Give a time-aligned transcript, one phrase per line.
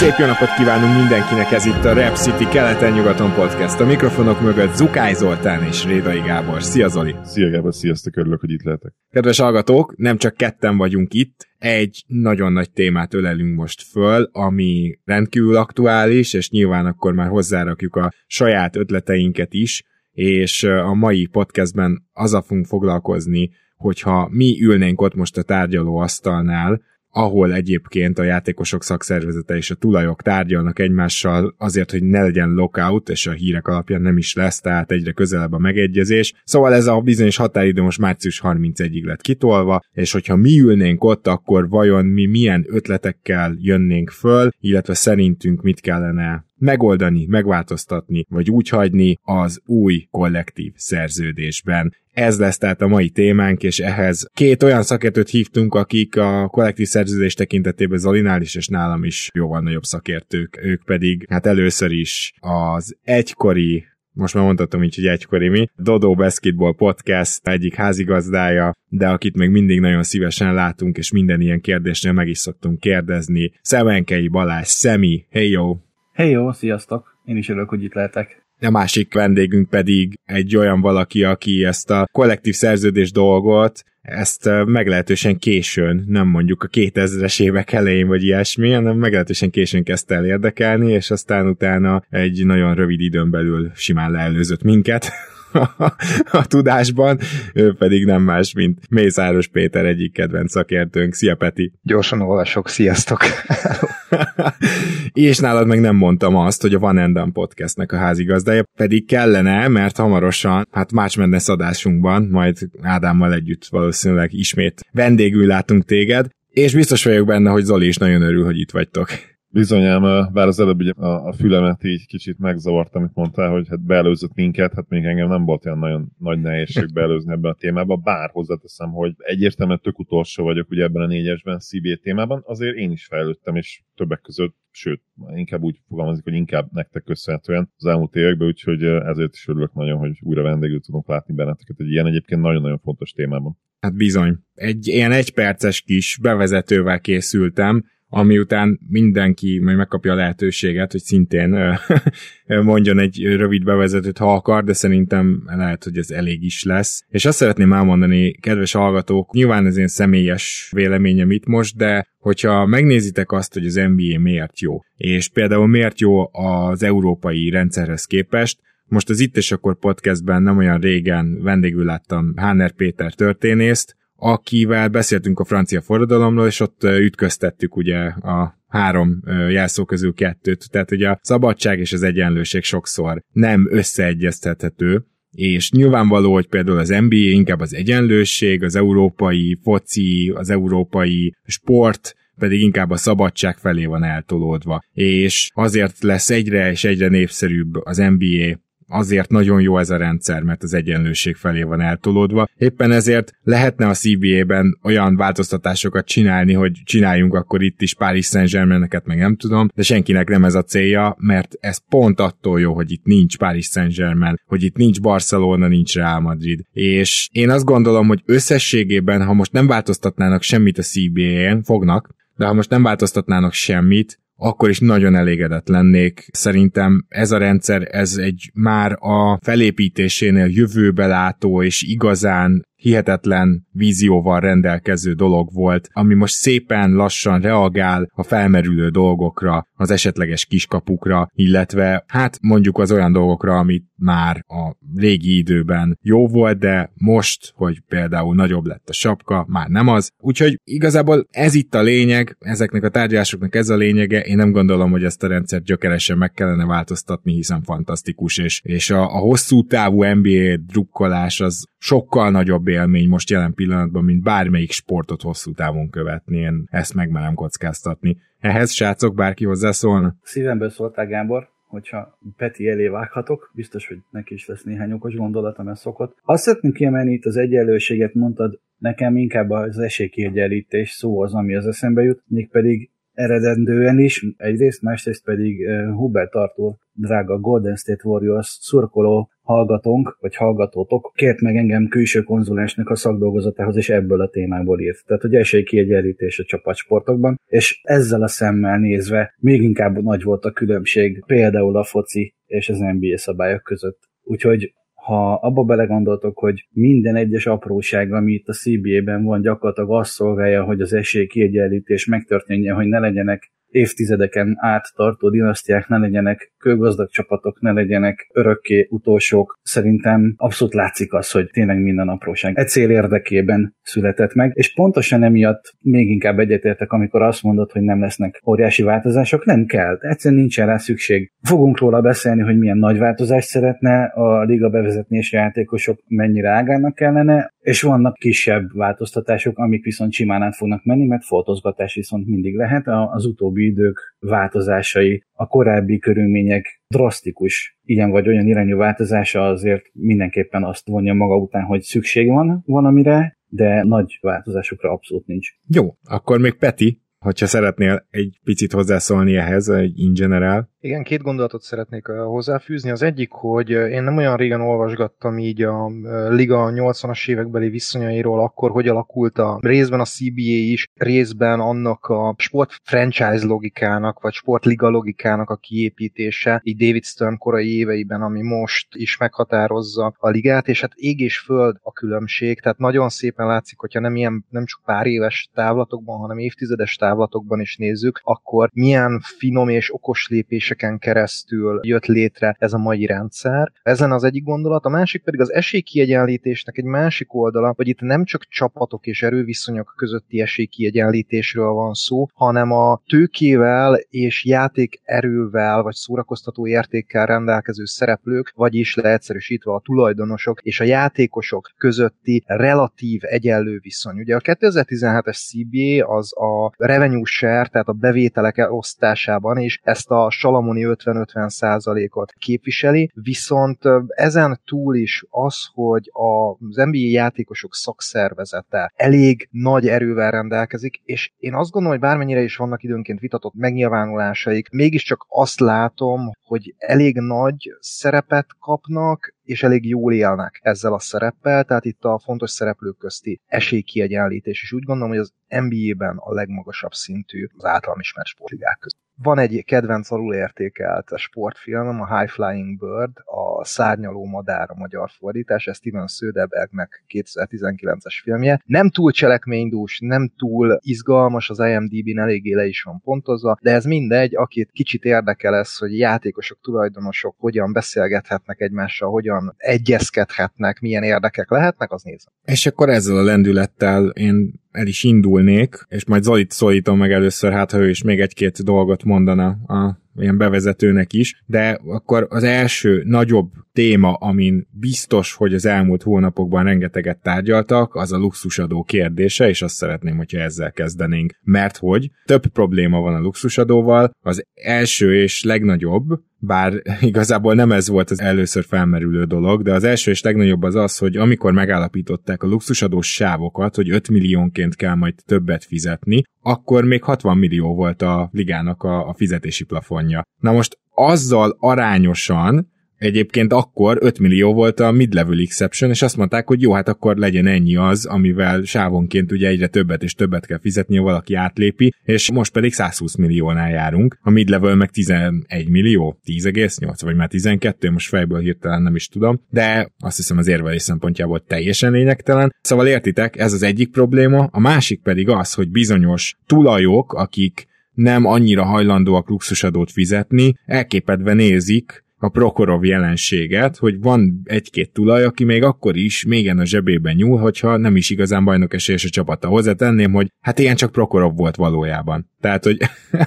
[0.00, 3.80] Szép jó napot kívánunk mindenkinek, ez itt a Rap City keleten-nyugaton podcast.
[3.80, 6.62] A mikrofonok mögött Zukály Zoltán és Rédai Gábor.
[6.62, 7.14] Szia Zoli!
[7.24, 8.92] Szia Gábor, sziasztok, örülök, hogy itt lehetek.
[9.10, 14.98] Kedves hallgatók, nem csak ketten vagyunk itt, egy nagyon nagy témát ölelünk most föl, ami
[15.04, 22.08] rendkívül aktuális, és nyilván akkor már hozzárakjuk a saját ötleteinket is, és a mai podcastben
[22.12, 26.80] a fogunk foglalkozni, hogyha mi ülnénk ott most a tárgyalóasztalnál,
[27.10, 33.08] ahol egyébként a játékosok szakszervezete és a tulajok tárgyalnak egymással azért, hogy ne legyen lockout,
[33.08, 36.32] és a hírek alapján nem is lesz, tehát egyre közelebb a megegyezés.
[36.44, 41.26] Szóval ez a bizonyos határidő most március 31-ig lett kitolva, és hogyha mi ülnénk ott,
[41.26, 48.68] akkor vajon mi milyen ötletekkel jönnénk föl, illetve szerintünk mit kellene megoldani, megváltoztatni, vagy úgy
[48.68, 51.94] hagyni az új kollektív szerződésben.
[52.12, 56.86] Ez lesz tehát a mai témánk, és ehhez két olyan szakértőt hívtunk, akik a kollektív
[56.86, 60.60] szerződés tekintetében Zolinál is, és nálam is jóval nagyobb szakértők.
[60.62, 66.14] Ők pedig, hát először is az egykori most már mondhatom így, hogy egykori mi, Dodo
[66.14, 72.12] Basketball Podcast egyik házigazdája, de akit még mindig nagyon szívesen látunk, és minden ilyen kérdésnél
[72.12, 73.52] meg is szoktunk kérdezni.
[73.62, 75.76] Szemenkei Balázs, Szemi, hey yo!
[76.12, 77.18] Hey jó, sziasztok!
[77.24, 78.44] Én is örülök, hogy itt lehetek.
[78.60, 85.38] A másik vendégünk pedig egy olyan valaki, aki ezt a kollektív szerződés dolgot, ezt meglehetősen
[85.38, 90.92] későn, nem mondjuk a 2000-es évek elején vagy ilyesmi, hanem meglehetősen későn kezdte el érdekelni,
[90.92, 95.10] és aztán utána egy nagyon rövid időn belül simán leelőzött minket
[96.40, 97.18] a tudásban,
[97.54, 101.14] ő pedig nem más, mint Mészáros Péter egyik kedvenc szakértőnk.
[101.14, 101.72] Szia Peti!
[101.82, 103.20] Gyorsan olvasok, sziasztok!
[105.12, 109.68] és nálad meg nem mondtam azt, hogy a Van Enden podcastnek a házigazdája, pedig kellene,
[109.68, 116.74] mert hamarosan, hát Mács Madness adásunkban, majd Ádámmal együtt valószínűleg ismét vendégül látunk téged, és
[116.74, 119.08] biztos vagyok benne, hogy Zoli is nagyon örül, hogy itt vagytok.
[119.52, 124.34] Bizonyám, bár az előbb a, a fülemet így kicsit megzavart, amit mondtál, hogy hát beelőzött
[124.34, 128.30] minket, hát még engem nem volt olyan nagyon nagy nehézség beelőzni ebben a témában, bár
[128.30, 133.06] hozzáteszem, hogy egyértelműen tök utolsó vagyok ugye ebben a négyesben CBA témában, azért én is
[133.06, 135.02] fejlődtem, és többek között, sőt,
[135.34, 139.98] inkább úgy fogalmazik, hogy inkább nektek köszönhetően az elmúlt években, úgyhogy ezért is örülök nagyon,
[139.98, 143.58] hogy újra vendégül tudunk látni benneteket egy ilyen egyébként nagyon-nagyon fontos témában.
[143.80, 144.38] Hát bizony.
[144.54, 151.78] Egy ilyen egyperces kis bevezetővel készültem, ami után mindenki majd megkapja a lehetőséget, hogy szintén
[152.62, 157.04] mondjon egy rövid bevezetőt, ha akar, de szerintem lehet, hogy ez elég is lesz.
[157.08, 162.66] És azt szeretném elmondani, kedves hallgatók, nyilván ez én személyes véleményem itt most, de hogyha
[162.66, 168.58] megnézitek azt, hogy az NBA miért jó, és például miért jó az európai rendszerhez képest,
[168.84, 174.88] most az Itt és Akkor podcastben nem olyan régen vendégül láttam Háner Péter történészt, akivel
[174.88, 181.08] beszéltünk a francia forradalomról, és ott ütköztettük ugye a három jelszó közül kettőt, tehát ugye
[181.08, 187.60] a szabadság és az egyenlőség sokszor nem összeegyeztethető, és nyilvánvaló, hogy például az NBA inkább
[187.60, 194.82] az egyenlőség, az európai foci, az európai sport, pedig inkább a szabadság felé van eltolódva.
[194.92, 198.60] És azért lesz egyre és egyre népszerűbb az NBA
[198.90, 202.48] azért nagyon jó ez a rendszer, mert az egyenlőség felé van eltolódva.
[202.56, 209.06] Éppen ezért lehetne a CBA-ben olyan változtatásokat csinálni, hogy csináljunk akkor itt is Paris Saint-Germain-eket,
[209.06, 212.90] meg nem tudom, de senkinek nem ez a célja, mert ez pont attól jó, hogy
[212.92, 216.60] itt nincs Paris Saint-Germain, hogy itt nincs Barcelona, nincs Real Madrid.
[216.72, 222.46] És én azt gondolom, hogy összességében, ha most nem változtatnának semmit a CBA-en, fognak, de
[222.46, 226.28] ha most nem változtatnának semmit, akkor is nagyon elégedett lennék.
[226.32, 234.40] Szerintem ez a rendszer, ez egy már a felépítésénél jövőbe látó és igazán hihetetlen vízióval
[234.40, 242.04] rendelkező dolog volt, ami most szépen lassan reagál a felmerülő dolgokra, az esetleges kiskapukra, illetve
[242.06, 247.80] hát mondjuk az olyan dolgokra, amit már a régi időben jó volt, de most, hogy
[247.88, 250.10] például nagyobb lett a sapka, már nem az.
[250.18, 254.90] Úgyhogy igazából ez itt a lényeg, ezeknek a tárgyalásoknak ez a lényege, én nem gondolom,
[254.90, 259.66] hogy ezt a rendszert gyökeresen meg kellene változtatni, hiszen fantasztikus, és, és a, a hosszú
[259.66, 265.90] távú NBA drukkolás az sokkal nagyobb élmény most jelen pillanatban, mint bármelyik sportot hosszú távon
[265.90, 268.16] követni, én ezt megmerem kockáztatni.
[268.40, 270.14] Ehhez, srácok, bárki hozzászólna?
[270.22, 271.48] Szívemből szóltál, Gábor.
[271.66, 276.16] hogyha Peti elé vághatok, biztos, hogy neki is lesz néhány okos gondolat, mert szokott.
[276.22, 281.66] Azt szeretném kiemelni itt az egyenlőséget, mondtad, nekem inkább az esélykiegyenlítés szó az, ami az
[281.66, 289.30] eszembe jut, mégpedig eredendően is, egyrészt, másrészt pedig Hubert Arthur, drága Golden State Warriors szurkoló
[289.42, 295.06] hallgatónk, vagy hallgatótok kért meg engem külső konzulensnek a szakdolgozatához, és ebből a témából írt.
[295.06, 300.50] Tehát, hogy esélykiegyenlítés a csapatsportokban, és ezzel a szemmel nézve még inkább nagy volt a
[300.50, 303.98] különbség például a foci és az NBA szabályok között.
[304.22, 310.10] Úgyhogy ha abba belegondoltok, hogy minden egyes apróság, ami itt a CBA-ben van, gyakorlatilag azt
[310.10, 316.52] szolgálja, hogy az esély kiegyenlítés megtörténjen, hogy ne legyenek évtizedeken át tartó dinasztiák ne legyenek,
[316.60, 319.58] kőgazdag csapatok ne legyenek örökké utolsók.
[319.62, 325.22] Szerintem abszolút látszik az, hogy tényleg minden apróság egy cél érdekében született meg, és pontosan
[325.22, 330.40] emiatt még inkább egyetértek, amikor azt mondod, hogy nem lesznek óriási változások, nem kell, egyszerűen
[330.40, 331.32] nincsen rá szükség.
[331.42, 336.94] Fogunk róla beszélni, hogy milyen nagy változást szeretne a liga bevezetni, és játékosok mennyire ágának
[336.94, 342.56] kellene, és vannak kisebb változtatások, amik viszont simán át fognak menni, mert fotózgatás viszont mindig
[342.56, 342.84] lehet.
[342.86, 346.49] Az utóbbi idők változásai, a korábbi körülmények
[346.88, 352.62] drasztikus ilyen vagy olyan irányú változása azért mindenképpen azt vonja maga után, hogy szükség van
[352.66, 355.48] van amire, de nagy változásokra abszolút nincs.
[355.66, 360.69] Jó, akkor még Peti, hogyha szeretnél egy picit hozzászólni ehhez, egy in general.
[360.82, 362.90] Igen, két gondolatot szeretnék hozzáfűzni.
[362.90, 365.86] Az egyik, hogy én nem olyan régen olvasgattam így a
[366.28, 372.34] Liga 80-as évekbeli viszonyairól, akkor hogy alakult a részben a CBA is, részben annak a
[372.38, 378.88] sport franchise logikának, vagy sportliga logikának a kiépítése, így David Stern korai éveiben, ami most
[378.90, 383.78] is meghatározza a ligát, és hát ég és föld a különbség, tehát nagyon szépen látszik,
[383.78, 389.20] hogyha nem ilyen, nem csak pár éves távlatokban, hanem évtizedes távlatokban is nézzük, akkor milyen
[389.38, 393.72] finom és okos lépés lépéseken keresztül jött létre ez a mai rendszer.
[393.82, 398.24] Ezen az egyik gondolat, a másik pedig az esélykiegyenlítésnek egy másik oldala, hogy itt nem
[398.24, 405.94] csak csapatok és erőviszonyok közötti esélykiegyenlítésről van szó, hanem a tőkével és játék erővel vagy
[405.94, 414.18] szórakoztató értékkel rendelkező szereplők, vagyis leegyszerűsítve a tulajdonosok és a játékosok közötti relatív egyenlő viszony.
[414.18, 420.30] Ugye a 2017-es CBA az a revenue share, tehát a bevételek elosztásában, és ezt a
[420.30, 423.78] salam Salamoni 50-50 százalékot képviseli, viszont
[424.08, 431.54] ezen túl is az, hogy az NBA játékosok szakszervezete elég nagy erővel rendelkezik, és én
[431.54, 437.76] azt gondolom, hogy bármennyire is vannak időnként vitatott megnyilvánulásaik, mégiscsak azt látom, hogy elég nagy
[437.78, 443.40] szerepet kapnak, és elég jól élnek ezzel a szereppel, tehát itt a fontos szereplők közti
[443.46, 449.09] esélykiegyenlítés, és úgy gondolom, hogy az NBA-ben a legmagasabb szintű az általam ismert sportligák között.
[449.22, 455.66] Van egy kedvenc alulértékelt sportfilm, a High Flying Bird, a Szárnyaló madár a magyar fordítás,
[455.66, 458.62] ez Steven Söderbergnek 2019-es filmje.
[458.64, 463.84] Nem túl cselekménydús, nem túl izgalmas, az IMDb-n eléggé le is van pontozva, de ez
[463.84, 471.50] mindegy, akit kicsit érdekel ez, hogy játékosok, tulajdonosok hogyan beszélgethetnek egymással, hogyan egyezkedhetnek, milyen érdekek
[471.50, 472.32] lehetnek, az nézem.
[472.44, 477.52] És akkor ezzel a lendülettel én el is indulnék, és majd Zolit szólítom meg először,
[477.52, 482.42] hát ha ő is még egy-két dolgot mondana a ilyen bevezetőnek is, de akkor az
[482.42, 489.48] első nagyobb téma, amin biztos, hogy az elmúlt hónapokban rengeteget tárgyaltak, az a luxusadó kérdése,
[489.48, 491.38] és azt szeretném, hogyha ezzel kezdenénk.
[491.42, 497.88] Mert hogy több probléma van a luxusadóval, az első és legnagyobb, bár igazából nem ez
[497.88, 502.42] volt az először felmerülő dolog, de az első és legnagyobb az az, hogy amikor megállapították
[502.42, 508.02] a luxusadós sávokat, hogy 5 milliónként kell majd többet fizetni, akkor még 60 millió volt
[508.02, 510.22] a ligának a, a fizetési plafonja.
[510.38, 516.46] Na most azzal arányosan Egyébként akkor 5 millió volt a mid-level exception, és azt mondták,
[516.46, 520.58] hogy jó, hát akkor legyen ennyi az, amivel sávonként ugye egyre többet és többet kell
[520.60, 526.20] fizetni, ha valaki átlépi, és most pedig 120 milliónál járunk, a mid-level meg 11 millió,
[526.24, 530.82] 10,8 vagy már 12, most fejből hirtelen nem is tudom, de azt hiszem az érvelés
[530.82, 532.54] szempontjából teljesen lényegtelen.
[532.60, 538.24] Szóval értitek, ez az egyik probléma, a másik pedig az, hogy bizonyos tulajok, akik nem
[538.24, 545.62] annyira hajlandóak luxusadót fizetni, elképedve nézik, a Prokorov jelenséget, hogy van egy-két tulaj, aki még
[545.62, 549.48] akkor is mégen a zsebében nyúl, hogyha nem is igazán bajnok esélyes a csapata.
[549.48, 552.30] Hozzátenném, hogy hát ilyen csak Prokorov volt valójában.
[552.40, 552.76] Tehát, hogy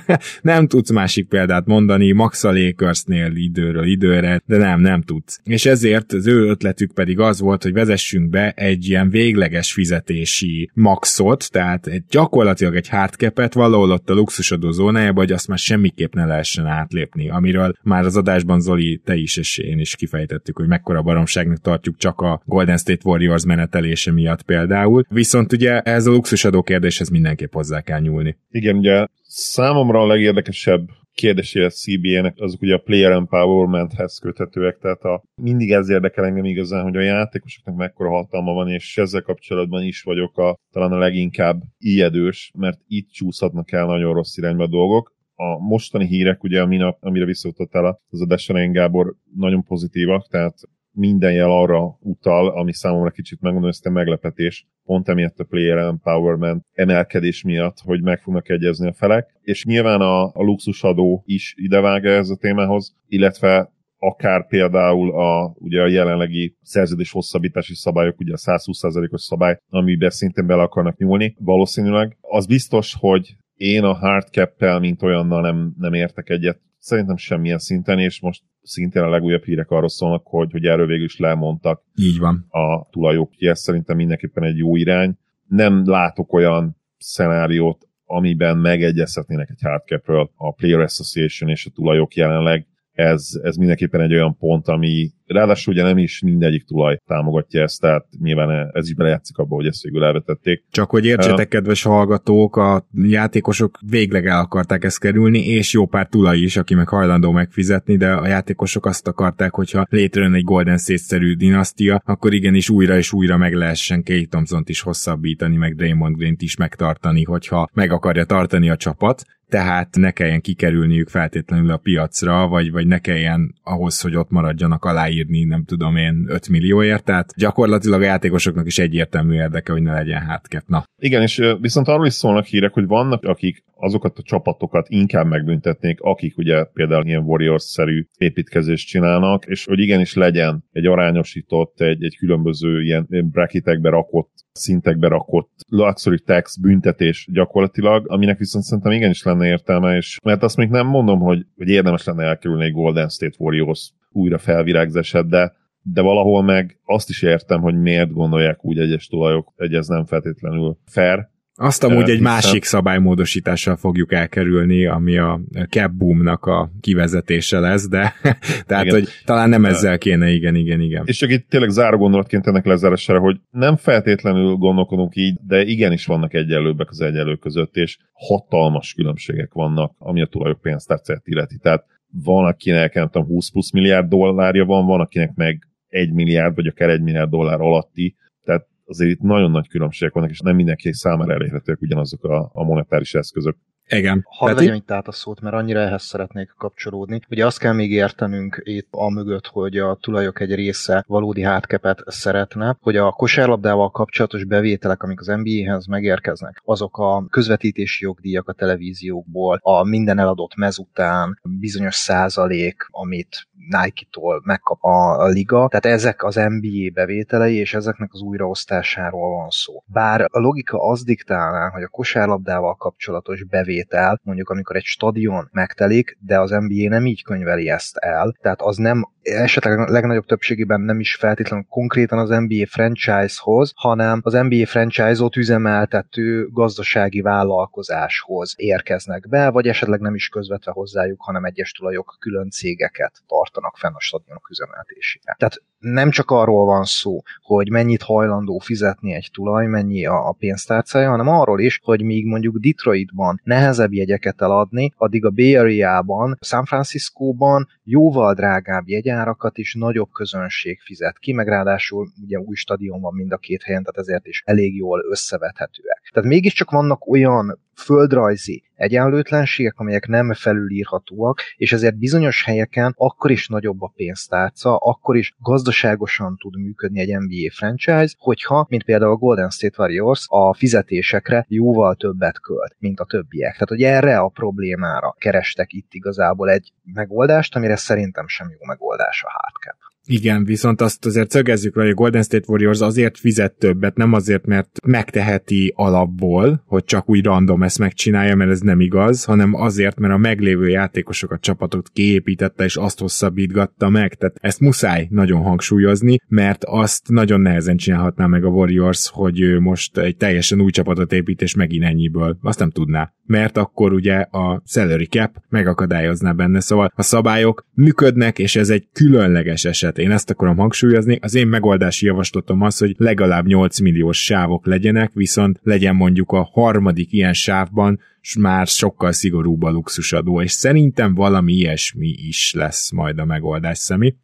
[0.41, 5.39] nem tudsz másik példát mondani, Max a Lakersnél időről időre, de nem, nem tudsz.
[5.43, 10.69] És ezért az ő ötletük pedig az volt, hogy vezessünk be egy ilyen végleges fizetési
[10.73, 16.13] maxot, tehát egy, gyakorlatilag egy hardcapet valahol ott a luxusodó zónájába, hogy azt már semmiképp
[16.13, 20.67] ne lehessen átlépni, amiről már az adásban Zoli, te is és én is kifejtettük, hogy
[20.67, 25.05] mekkora baromságnak tartjuk csak a Golden State Warriors menetelése miatt például.
[25.09, 28.37] Viszont ugye ez a luxusadó kérdéshez mindenképp hozzá kell nyúlni.
[28.49, 35.01] Igen, ugye számomra a legérdekesebb kérdésé a CBA-nek, azok ugye a player empowermenthez köthetőek, tehát
[35.01, 39.83] a, mindig ez érdekel engem igazán, hogy a játékosoknak mekkora hatalma van, és ezzel kapcsolatban
[39.83, 44.67] is vagyok a, talán a leginkább ijedős, mert itt csúszhatnak el nagyon rossz irányba a
[44.67, 45.12] dolgok.
[45.35, 50.55] A mostani hírek, ugye minap, amire visszautottál az a Deserein Gábor, nagyon pozitívak, tehát
[50.95, 57.43] minden jel arra utal, ami számomra kicsit megmondom, meglepetés, pont emiatt a player empowerment emelkedés
[57.43, 62.29] miatt, hogy meg fognak egyezni a felek, és nyilván a, a luxusadó is idevág ez
[62.29, 69.21] a témához, illetve akár például a, ugye a jelenlegi szerződés hosszabbítási szabályok, ugye a 120%-os
[69.21, 72.17] szabály, amiben szintén bele akarnak nyúlni, valószínűleg.
[72.21, 77.57] Az biztos, hogy én a hard cap mint olyannal nem, nem értek egyet Szerintem semmilyen
[77.57, 81.83] szinten, és most szintén a legújabb hírek arról szólnak, hogy, hogy erről végül is lemondtak
[81.95, 82.45] Így van.
[82.49, 83.31] a tulajok.
[83.37, 85.17] Ez szerintem mindenképpen egy jó irány.
[85.47, 92.67] Nem látok olyan szenáriót, amiben megegyezhetnének egy hardcapről a Player Association és a tulajok jelenleg.
[92.91, 97.81] Ez, ez mindenképpen egy olyan pont, ami Ráadásul ugye nem is mindegyik tulaj támogatja ezt,
[97.81, 100.63] tehát nyilván ez is belejátszik abba, hogy ezt végül elvetették.
[100.71, 106.07] Csak hogy értsetek, kedves hallgatók, a játékosok végleg el akarták ezt kerülni, és jó pár
[106.07, 110.77] tulaj is, aki meg hajlandó megfizetni, de a játékosok azt akarták, hogyha létrejön egy Golden
[110.77, 116.15] State-szerű dinasztia, akkor igenis újra és újra meg lehessen Kate thompson is hosszabbítani, meg Draymond
[116.15, 119.23] Green-t is megtartani, hogyha meg akarja tartani a csapat
[119.53, 124.85] tehát ne kelljen kikerülniük feltétlenül a piacra, vagy, vagy ne kelljen ahhoz, hogy ott maradjanak
[124.85, 129.93] aláírni, nem tudom én, 5 millióért, tehát gyakorlatilag a játékosoknak is egyértelmű érdeke, hogy ne
[129.93, 130.67] legyen hátket.
[130.67, 130.83] Na.
[131.01, 136.01] Igen, és viszont arról is szólnak hírek, hogy vannak, akik azokat a csapatokat inkább megbüntetnék,
[136.01, 142.17] akik ugye például ilyen Warriors-szerű építkezést csinálnak, és hogy igenis legyen egy arányosított, egy, egy
[142.17, 149.47] különböző ilyen bracketekbe rakott, szintekbe rakott luxury tax büntetés gyakorlatilag, aminek viszont szerintem igenis lenne
[149.47, 153.35] értelme, és mert azt még nem mondom, hogy, hogy érdemes lenne elkerülni egy Golden State
[153.37, 159.07] Warriors újra felvirágzását, de de valahol meg azt is értem, hogy miért gondolják úgy egyes
[159.07, 165.41] tulajok, hogy ez nem feltétlenül fair, azt amúgy egy másik szabálymódosítással fogjuk elkerülni, ami a
[165.69, 168.13] cap boomnak a kivezetése lesz, de
[168.67, 168.99] tehát, igen.
[168.99, 171.03] hogy talán nem ezzel kéne, igen, igen, igen.
[171.05, 176.05] És csak itt tényleg záró gondolatként ennek lezárására, hogy nem feltétlenül gondolkodunk így, de igenis
[176.05, 181.57] vannak egyenlőbbek az egyenlők között, és hatalmas különbségek vannak, ami a tulajok pénztárcát illeti.
[181.57, 181.85] Tehát
[182.23, 186.67] van, akinek nem tudom, 20 plusz milliárd dollárja van, van, akinek meg 1 milliárd, vagy
[186.67, 190.93] akár 1 milliárd dollár alatti, tehát azért itt nagyon nagy különbségek vannak, és nem mindenki
[190.93, 193.57] számára elérhetőek ugyanazok a, a monetáris eszközök.
[193.87, 194.25] Igen.
[194.29, 197.19] Hadd vegyem itt át a szót, mert annyira ehhez szeretnék kapcsolódni.
[197.29, 202.03] Ugye azt kell még értenünk itt a mögött, hogy a tulajok egy része valódi hátkepet
[202.05, 208.53] szeretne, hogy a kosárlabdával kapcsolatos bevételek, amik az NBA-hez megérkeznek, azok a közvetítési jogdíjak a
[208.53, 215.97] televíziókból, a minden eladott mez után bizonyos százalék, amit Nike-tól megkap a, a liga, tehát
[215.97, 219.83] ezek az NBA bevételei, és ezeknek az újraosztásáról van szó.
[219.85, 223.43] Bár a logika az diktálná, hogy a kosárlabdával kapcsolatos
[223.89, 228.61] bevétel, mondjuk amikor egy stadion megtelik, de az NBA nem így könyveli ezt el, tehát
[228.61, 234.33] az nem esetleg a legnagyobb többségében nem is feltétlenül konkrétan az NBA franchise-hoz, hanem az
[234.33, 241.71] NBA franchise-ot üzemeltető gazdasági vállalkozáshoz érkeznek be, vagy esetleg nem is közvetve hozzájuk, hanem egyes
[241.71, 245.35] tulajok külön cégeket tartanak fenn a stadionok üzemeltésére.
[245.37, 250.31] Tehát nem csak arról van szó, hogy mennyit hajlandó fizetni egy tulaj, mennyi a, a
[250.31, 256.37] pénztárcája, hanem arról is, hogy míg mondjuk Detroitban nehezebb jegyeket eladni, addig a Bay Area-ban,
[256.41, 263.01] San Francisco-ban jóval drágább jegyárakat is nagyobb közönség fizet ki, meg ráadásul ugye új stadion
[263.01, 266.09] van mind a két helyen, tehát ezért is elég jól összevethetőek.
[266.13, 273.47] Tehát mégiscsak vannak olyan földrajzi egyenlőtlenségek, amelyek nem felülírhatóak, és ezért bizonyos helyeken akkor is
[273.47, 279.15] nagyobb a pénztárca, akkor is gazdaságosan tud működni egy NBA franchise, hogyha, mint például a
[279.15, 283.51] Golden State Warriors, a fizetésekre jóval többet költ, mint a többiek.
[283.51, 289.23] Tehát, hogy erre a problémára kerestek itt igazából egy megoldást, amire szerintem sem jó megoldás
[289.23, 289.92] a hardcap.
[290.07, 294.13] Igen, viszont azt azért szögezzük le, hogy a Golden State Warriors azért fizet többet, nem
[294.13, 299.53] azért, mert megteheti alapból, hogy csak úgy random ezt megcsinálja, mert ez nem igaz, hanem
[299.53, 304.13] azért, mert a meglévő játékosokat csapatot kiépítette, és azt hosszabbítgatta meg.
[304.13, 309.59] Tehát ezt muszáj nagyon hangsúlyozni, mert azt nagyon nehezen csinálhatná meg a Warriors, hogy ő
[309.59, 312.37] most egy teljesen új csapatot épít, és megint ennyiből.
[312.41, 313.13] Azt nem tudná.
[313.25, 316.59] Mert akkor ugye a salary cap megakadályozná benne.
[316.59, 321.19] Szóval a szabályok működnek, és ez egy különleges eset én ezt akarom hangsúlyozni.
[321.21, 326.49] Az én megoldási javaslatom az, hogy legalább 8 milliós sávok legyenek, viszont legyen mondjuk a
[326.51, 327.99] harmadik ilyen sávban
[328.39, 334.15] már sokkal szigorúbb a luxusadó, és szerintem valami ilyesmi is lesz majd a megoldás szemi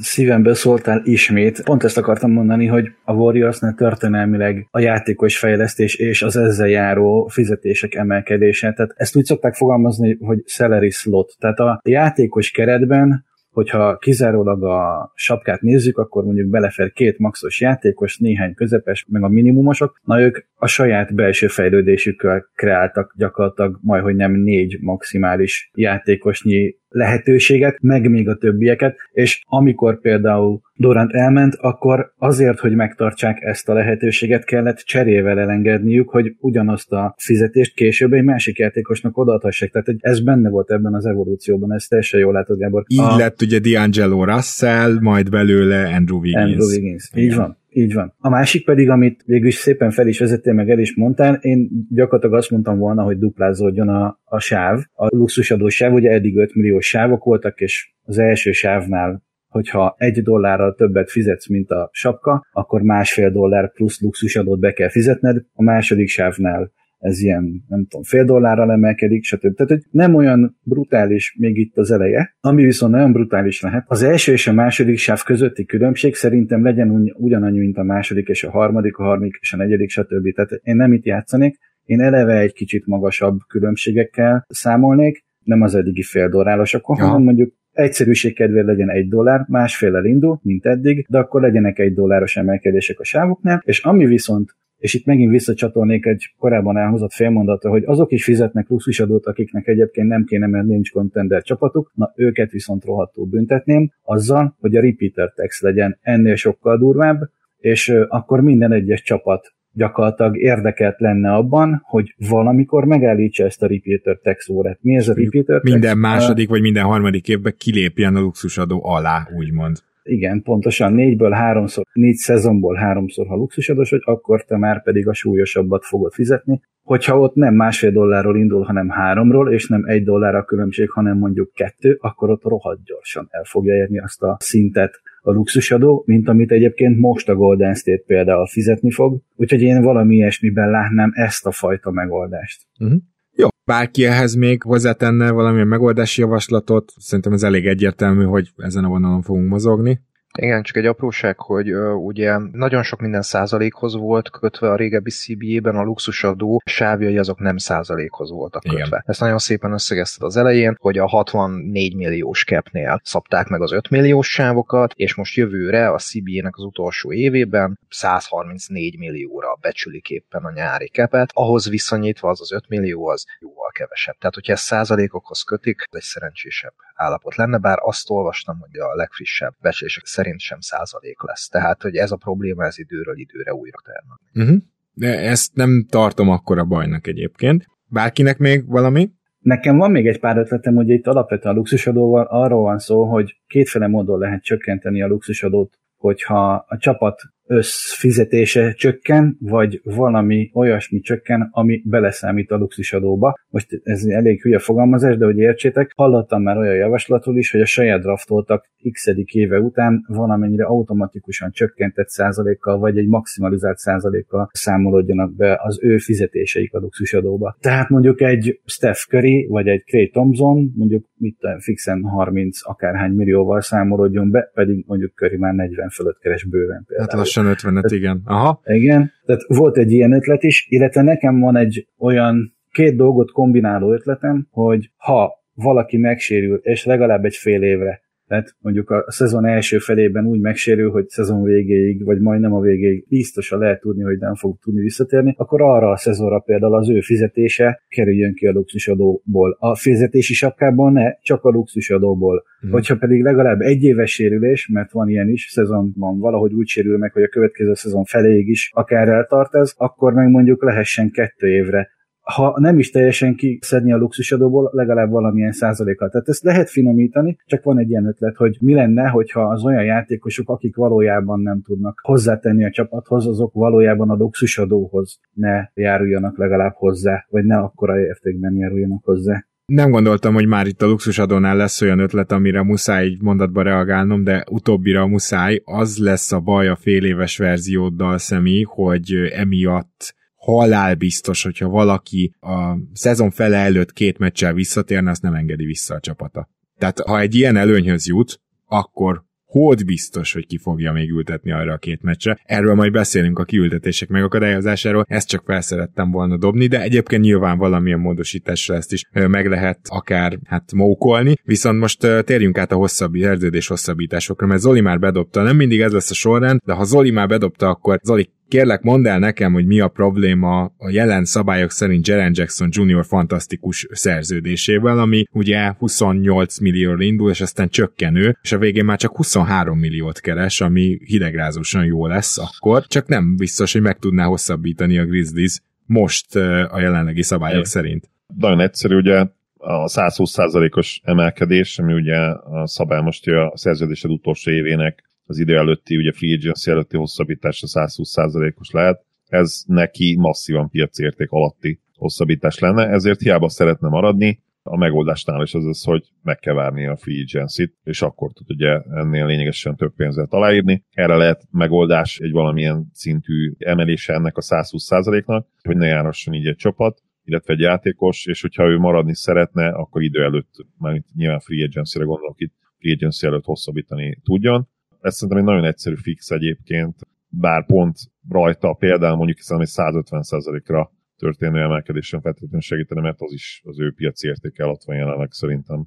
[0.00, 1.62] szívemből szóltál ismét.
[1.62, 7.26] Pont ezt akartam mondani, hogy a Warriorsnál történelmileg a játékos fejlesztés és az ezzel járó
[7.32, 8.72] fizetések emelkedése.
[8.72, 11.34] Tehát ezt úgy szokták fogalmazni, hogy salary slot.
[11.38, 18.18] Tehát a játékos keretben hogyha kizárólag a sapkát nézzük, akkor mondjuk belefér két maxos játékos,
[18.18, 24.32] néhány közepes, meg a minimumosok, na ők a saját belső fejlődésükkel kreáltak gyakorlatilag majdhogy nem
[24.32, 32.58] négy maximális játékosnyi lehetőséget, meg még a többieket, és amikor például Dorant elment, akkor azért,
[32.58, 38.58] hogy megtartsák ezt a lehetőséget, kellett cserével elengedniük, hogy ugyanazt a fizetést később egy másik
[38.58, 39.70] játékosnak odaadhassák.
[39.70, 42.84] Tehát ez benne volt ebben az evolúcióban, ez teljesen jól látod, Gábor.
[42.86, 43.16] Így a...
[43.16, 46.42] lett ugye D'Angelo Russell, majd belőle Andrew Wiggins.
[46.42, 47.60] Andrew Wiggins, így van.
[47.74, 48.14] Így van.
[48.18, 51.68] A másik pedig, amit végül is szépen fel is vezettél, meg el is mondtál, én
[51.90, 54.78] gyakorlatilag azt mondtam volna, hogy duplázódjon a, a sáv.
[54.92, 60.22] A luxusadó sáv, ugye eddig 5 milliós sávok voltak, és az első sávnál hogyha egy
[60.22, 65.62] dollárral többet fizetsz, mint a sapka, akkor másfél dollár plusz luxusadót be kell fizetned, a
[65.62, 69.54] második sávnál ez ilyen, nem tudom, fél dollárral emelkedik, stb.
[69.54, 73.84] Tehát, hogy nem olyan brutális még itt az eleje, ami viszont nagyon brutális lehet.
[73.86, 78.44] Az első és a második sáv közötti különbség szerintem legyen ugyanannyi, mint a második és
[78.44, 80.34] a harmadik, a harmadik és a negyedik, stb.
[80.34, 86.02] Tehát én nem itt játszanék, én eleve egy kicsit magasabb különbségekkel számolnék, nem az eddigi
[86.02, 87.04] fél dollárosakon, ja.
[87.04, 91.94] hanem mondjuk egyszerűség kedvéért legyen egy dollár, másfél indul, mint eddig, de akkor legyenek egy
[91.94, 97.70] dolláros emelkedések a sávoknál, és ami viszont és itt megint visszacsatolnék egy korábban elhozott félmondatra,
[97.70, 102.50] hogy azok is fizetnek luxusadót, akiknek egyébként nem kéne, mert nincs contender csapatuk, na őket
[102.50, 107.20] viszont rohadtul büntetném, azzal, hogy a repeater tax legyen ennél sokkal durvább,
[107.58, 114.18] és akkor minden egyes csapat gyakorlatilag érdekelt lenne abban, hogy valamikor megállítsa ezt a repeater
[114.22, 114.78] tax órát.
[114.80, 115.70] Mi ez a repeater tax?
[115.70, 119.76] Minden második vagy minden harmadik évben kilépjen a luxusadó alá, úgymond.
[120.02, 125.14] Igen, pontosan négyből háromszor, négy szezonból háromszor, ha luxusadós vagy, akkor te már pedig a
[125.14, 126.60] súlyosabbat fogod fizetni.
[126.82, 131.18] Hogyha ott nem másfél dollárról indul, hanem háromról, és nem egy dollár a különbség, hanem
[131.18, 136.28] mondjuk kettő, akkor ott rohadt gyorsan el fogja érni azt a szintet a luxusadó, mint
[136.28, 139.20] amit egyébként most a Golden State például fizetni fog.
[139.36, 142.62] Úgyhogy én valami ilyesmiben látnám ezt a fajta megoldást.
[142.78, 142.98] Uh-huh.
[143.36, 148.88] Jó, bárki ehhez még hozzátenne valamilyen megoldási javaslatot, szerintem ez elég egyértelmű, hogy ezen a
[148.88, 150.00] vonalon fogunk mozogni.
[150.38, 155.10] Igen, csak egy apróság, hogy uh, ugye nagyon sok minden százalékhoz volt kötve a régebbi
[155.10, 158.86] CBA-ben, a luxusadó sávjai azok nem százalékhoz voltak kötve.
[158.86, 159.02] Igen.
[159.06, 163.90] Ezt nagyon szépen összegezted az elején, hogy a 64 milliós capnél szabták meg az 5
[163.90, 170.52] milliós sávokat, és most jövőre a CBA-nek az utolsó évében 134 millióra becsülik éppen a
[170.52, 174.16] nyári kepet, ahhoz viszonyítva az az 5 millió az jóval kevesebb.
[174.18, 178.94] Tehát, hogyha ezt százalékokhoz kötik, ez egy szerencsésebb állapot lenne, bár azt olvastam, hogy a
[178.94, 181.48] legfrissebb becslések szerint sem százalék lesz.
[181.48, 184.18] Tehát, hogy ez a probléma ez időről időre újra termel.
[184.34, 184.62] Uh-huh.
[184.94, 187.66] De ezt nem tartom akkor a bajnak egyébként.
[187.88, 189.10] Bárkinek még valami?
[189.38, 193.40] Nekem van még egy pár ötletem, hogy itt alapvetően a luxusadóval arról van szó, hogy
[193.46, 197.20] kétféle módon lehet csökkenteni a luxusadót, hogyha a csapat
[197.52, 203.34] összfizetése csökken, vagy valami olyasmi csökken, ami beleszámít a luxusadóba.
[203.48, 207.66] Most ez elég hülye fogalmazás, de hogy értsétek, hallottam már olyan javaslatról is, hogy a
[207.66, 215.58] saját draftoltak x éve után valamennyire automatikusan csökkentett százalékkal, vagy egy maximalizált százalékkal számolódjanak be
[215.62, 217.56] az ő fizetéseik a luxusadóba.
[217.60, 223.60] Tehát mondjuk egy Steph Curry, vagy egy Clay Thompson, mondjuk mit fixen 30 akárhány millióval
[223.60, 227.08] számolódjon be, pedig mondjuk Curry már 40 fölött keres bőven például.
[227.08, 228.22] Hát lassan 50 igen.
[228.24, 228.60] Aha.
[228.64, 233.92] Igen, tehát volt egy ilyen ötlet is, illetve nekem van egy olyan két dolgot kombináló
[233.92, 238.00] ötletem, hogy ha valaki megsérül, és legalább egy fél évre
[238.32, 243.06] tehát mondjuk a szezon első felében úgy megsérül, hogy szezon végéig, vagy majdnem a végéig
[243.08, 247.00] biztosan lehet tudni, hogy nem fog tudni visszatérni, akkor arra a szezonra például az ő
[247.00, 249.56] fizetése kerüljön ki a luxusadóból.
[249.58, 252.44] A fizetési sapkából ne, csak a luxusadóból.
[252.66, 252.70] Mm.
[252.70, 257.12] Hogyha pedig legalább egy éves sérülés, mert van ilyen is, szezonban valahogy úgy sérül meg,
[257.12, 261.90] hogy a következő szezon feléig is akár eltart ez, akkor meg mondjuk lehessen kettő évre
[262.34, 266.08] ha nem is teljesen kiszedni a luxusadóból, legalább valamilyen százalékkal.
[266.08, 269.84] Tehát ezt lehet finomítani, csak van egy ilyen ötlet, hogy mi lenne, hogyha az olyan
[269.84, 276.74] játékosok, akik valójában nem tudnak hozzátenni a csapathoz, azok valójában a luxusadóhoz ne járuljanak legalább
[276.74, 279.44] hozzá, vagy ne akkora értékben járuljanak hozzá.
[279.66, 284.24] Nem gondoltam, hogy már itt a luxusadónál lesz olyan ötlet, amire muszáj egy mondatba reagálnom,
[284.24, 285.60] de utóbbira muszáj.
[285.64, 292.76] Az lesz a baj a fél éves verzióddal, Szemi, hogy emiatt halálbiztos, hogyha valaki a
[292.92, 296.48] szezon fele előtt két meccsel visszatérne, azt nem engedi vissza a csapata.
[296.78, 301.72] Tehát ha egy ilyen előnyhöz jut, akkor hód biztos, hogy ki fogja még ültetni arra
[301.72, 302.40] a két meccsre.
[302.44, 307.98] Erről majd beszélünk a kiültetések megakadályozásáról, ezt csak felszerettem volna dobni, de egyébként nyilván valamilyen
[307.98, 311.34] módosításra ezt is meg lehet akár hát mókolni.
[311.44, 315.92] Viszont most térjünk át a hosszabb szerződés hosszabbításokra, mert Zoli már bedobta, nem mindig ez
[315.92, 319.66] lesz a sorrend, de ha Zoli már bedobta, akkor Zoli kérlek mondd el nekem, hogy
[319.66, 323.04] mi a probléma a jelen szabályok szerint Jaren Jackson Jr.
[323.04, 329.16] fantasztikus szerződésével, ami ugye 28 millió indul, és aztán csökkenő, és a végén már csak
[329.16, 334.98] 23 milliót keres, ami hidegrázósan jó lesz akkor, csak nem biztos, hogy meg tudná hosszabbítani
[334.98, 336.36] a Grizzlies most
[336.70, 337.68] a jelenlegi szabályok é.
[337.68, 338.10] szerint.
[338.38, 345.10] Nagyon egyszerű, ugye a 120%-os emelkedés, ami ugye a szabály most a szerződésed utolsó évének
[345.32, 351.80] az idő előtti, ugye free agency előtti hosszabbítása 120%-os lehet, ez neki masszívan piacérték alatti
[351.96, 356.86] hosszabbítás lenne, ezért hiába szeretne maradni, a megoldásnál is az az, hogy meg kell várni
[356.86, 360.84] a free agency és akkor tud ugye ennél lényegesen több pénzet aláírni.
[360.90, 366.56] Erre lehet megoldás egy valamilyen szintű emelése ennek a 120%-nak, hogy ne járhasson így egy
[366.56, 371.64] csapat, illetve egy játékos, és hogyha ő maradni szeretne, akkor idő előtt, már nyilván free
[371.64, 374.68] agency-re gondolok itt, free agency előtt hosszabbítani tudjon.
[375.02, 376.96] Ez szerintem egy nagyon egyszerű fix egyébként,
[377.28, 383.62] bár pont rajta például mondjuk hiszen egy 150%-ra történő emelkedésen feltétlenül segíteni, mert az is
[383.64, 385.86] az ő piaci értéke alatt van jelenleg szerintem.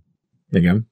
[0.49, 0.89] Igen.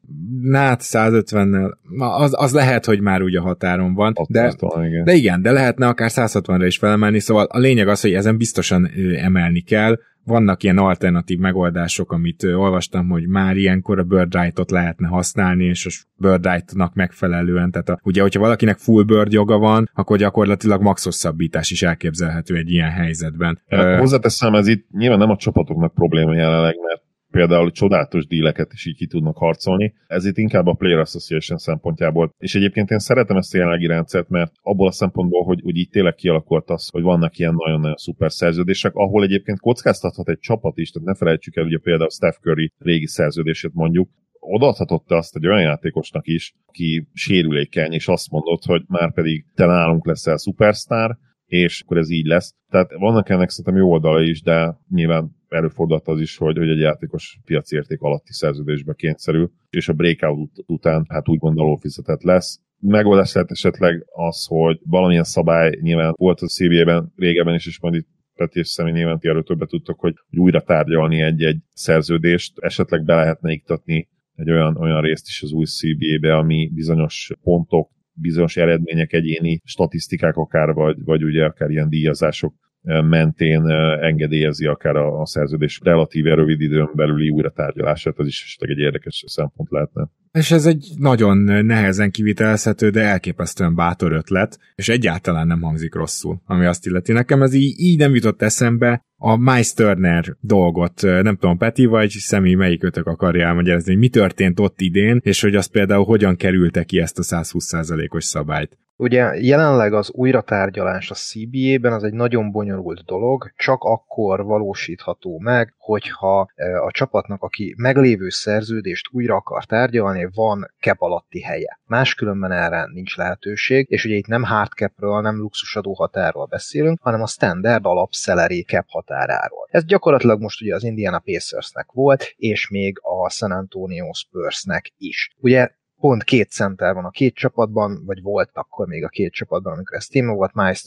[0.52, 5.04] Hát 150-nel, az, az lehet, hogy már úgy a határon van, de, van, igen.
[5.04, 8.90] de igen, de lehetne akár 160-ra is felemelni, szóval a lényeg az, hogy ezen biztosan
[9.16, 15.08] emelni kell, vannak ilyen alternatív megoldások, amit olvastam, hogy már ilyenkor a bird right-ot lehetne
[15.08, 19.90] használni, és a bird right-nak megfelelően, tehát a, ugye, hogyha valakinek full bird joga van,
[19.94, 23.62] akkor gyakorlatilag max hosszabbítás is elképzelhető egy ilyen helyzetben.
[23.68, 27.03] Hát, hozzáteszem, ez itt nyilván nem a csapatoknak probléma jelenleg, mert
[27.34, 29.94] például csodálatos díleket is így ki tudnak harcolni.
[30.08, 32.34] Ez itt inkább a Player Association szempontjából.
[32.38, 35.90] És egyébként én szeretem ezt a jelenlegi rendszert, mert abból a szempontból, hogy, hogy így
[35.90, 40.90] tényleg kialakult az, hogy vannak ilyen nagyon-nagyon szuper szerződések, ahol egyébként kockáztathat egy csapat is,
[40.90, 45.62] tehát ne felejtsük el ugye például Steph Curry régi szerződését mondjuk, odaadhatott azt egy olyan
[45.62, 51.18] játékosnak is, aki sérülékeny, és azt mondott, hogy már pedig te nálunk leszel szupersztár,
[51.54, 52.56] és akkor ez így lesz.
[52.70, 56.80] Tehát vannak ennek szerintem jó oldala is, de nyilván előfordult az is, hogy, hogy egy
[56.80, 62.60] játékos piaci érték alatti szerződésbe kényszerül, és a breakout után hát úgy gondoló fizetett lesz.
[62.80, 67.94] Megoldás lehet esetleg az, hogy valamilyen szabály nyilván volt a CBA-ben régebben is, és majd
[67.94, 72.60] itt Peti és Szemi nyilván ti erről többet tudtok, hogy, hogy újra tárgyalni egy-egy szerződést,
[72.60, 77.92] esetleg be lehetne iktatni egy olyan, olyan részt is az új CBA-be, ami bizonyos pontok,
[78.14, 83.68] bizonyos eredmények, egyéni statisztikák akár, vagy, vagy ugye akár ilyen díjazások mentén
[84.02, 88.84] engedélyezi akár a, a szerződés relatíve rövid időn belüli újra tárgyalását, ez is esetleg egy
[88.84, 90.10] érdekes szempont lehetne.
[90.32, 96.42] És ez egy nagyon nehezen kivitelezhető, de elképesztően bátor ötlet, és egyáltalán nem hangzik rosszul,
[96.46, 97.12] ami azt illeti.
[97.12, 102.10] Nekem ez így, így nem jutott eszembe, a Miles Turner dolgot, nem tudom, Peti vagy
[102.10, 106.84] Szemi, melyikőtök akarja elmagyarázni, hogy mi történt ott idén, és hogy azt például hogyan kerülte
[106.84, 108.78] ki ezt a 120%-os szabályt.
[109.04, 115.74] Ugye jelenleg az újratárgyalás a CBA-ben az egy nagyon bonyolult dolog, csak akkor valósítható meg,
[115.78, 116.48] hogyha
[116.86, 121.80] a csapatnak, aki meglévő szerződést újra akar tárgyalni, van cap alatti helye.
[121.86, 127.22] Máskülönben erre nincs lehetőség, és ugye itt nem hard capről, nem luxusadó határról beszélünk, hanem
[127.22, 129.68] a standard alap salary cap határáról.
[129.72, 135.36] Ez gyakorlatilag most ugye az Indiana Pacersnek volt, és még a San Antonio Spursnek is.
[135.38, 135.70] Ugye
[136.04, 139.98] pont két center van a két csapatban, vagy volt akkor még a két csapatban, amikor
[139.98, 140.84] ez téma volt, Miles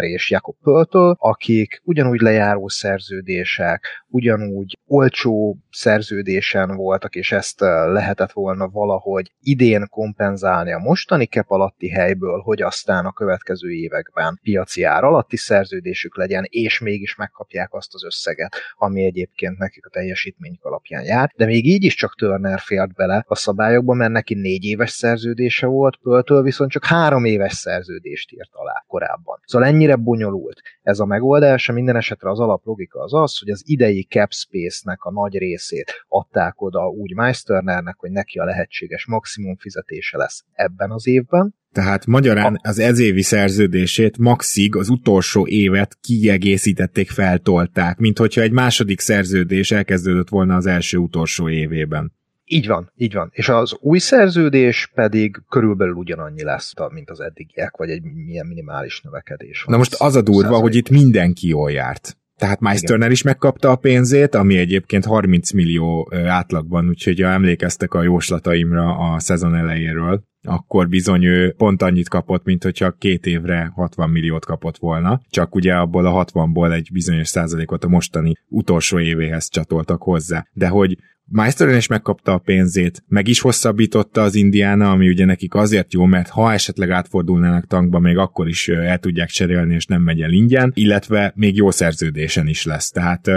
[0.00, 8.68] és Jakob Pöltől, akik ugyanúgy lejáró szerződések, ugyanúgy olcsó szerződésen voltak, és ezt lehetett volna
[8.68, 15.04] valahogy idén kompenzálni a mostani kep alatti helyből, hogy aztán a következő években piaci ár
[15.04, 21.04] alatti szerződésük legyen, és mégis megkapják azt az összeget, ami egyébként nekik a teljesítményük alapján
[21.04, 21.32] jár.
[21.36, 25.66] De még így is csak Turner fért bele a szabályokba, mert neki négy éves szerződése
[25.66, 29.40] volt, Pöltől viszont csak három éves szerződést írt alá korábban.
[29.44, 34.06] Szóval ennyire bonyolult ez a megoldás, minden esetre az alaplogika az az, hogy az idei
[34.10, 40.16] cap space-nek a nagy részét adták oda úgy Meisternernek, hogy neki a lehetséges maximum fizetése
[40.16, 47.98] lesz ebben az évben, tehát magyarán az ezévi szerződését maxig az utolsó évet kiegészítették, feltolták,
[47.98, 52.12] mint hogyha egy második szerződés elkezdődött volna az első utolsó évében.
[52.52, 53.30] Így van, így van.
[53.32, 59.00] És az új szerződés pedig körülbelül ugyanannyi lesz, mint az eddigiek, vagy egy milyen minimális
[59.00, 59.64] növekedés.
[59.68, 62.16] Na most az a durva, hogy itt mindenki jól járt.
[62.36, 67.94] Tehát Miles Turner is megkapta a pénzét, ami egyébként 30 millió átlagban, úgyhogy ha emlékeztek
[67.94, 73.72] a jóslataimra a szezon elejéről, akkor bizony ő pont annyit kapott, mint hogyha két évre
[73.74, 78.98] 60 milliót kapott volna, csak ugye abból a 60-ból egy bizonyos százalékot a mostani utolsó
[78.98, 80.46] évéhez csatoltak hozzá.
[80.52, 80.98] De hogy
[81.32, 86.04] Meisterin is megkapta a pénzét, meg is hosszabbította az Indiana, ami ugye nekik azért jó,
[86.04, 90.32] mert ha esetleg átfordulnának tankba, még akkor is el tudják cserélni, és nem megy el
[90.32, 92.90] ingyen, illetve még jó szerződésen is lesz.
[92.90, 93.30] Tehát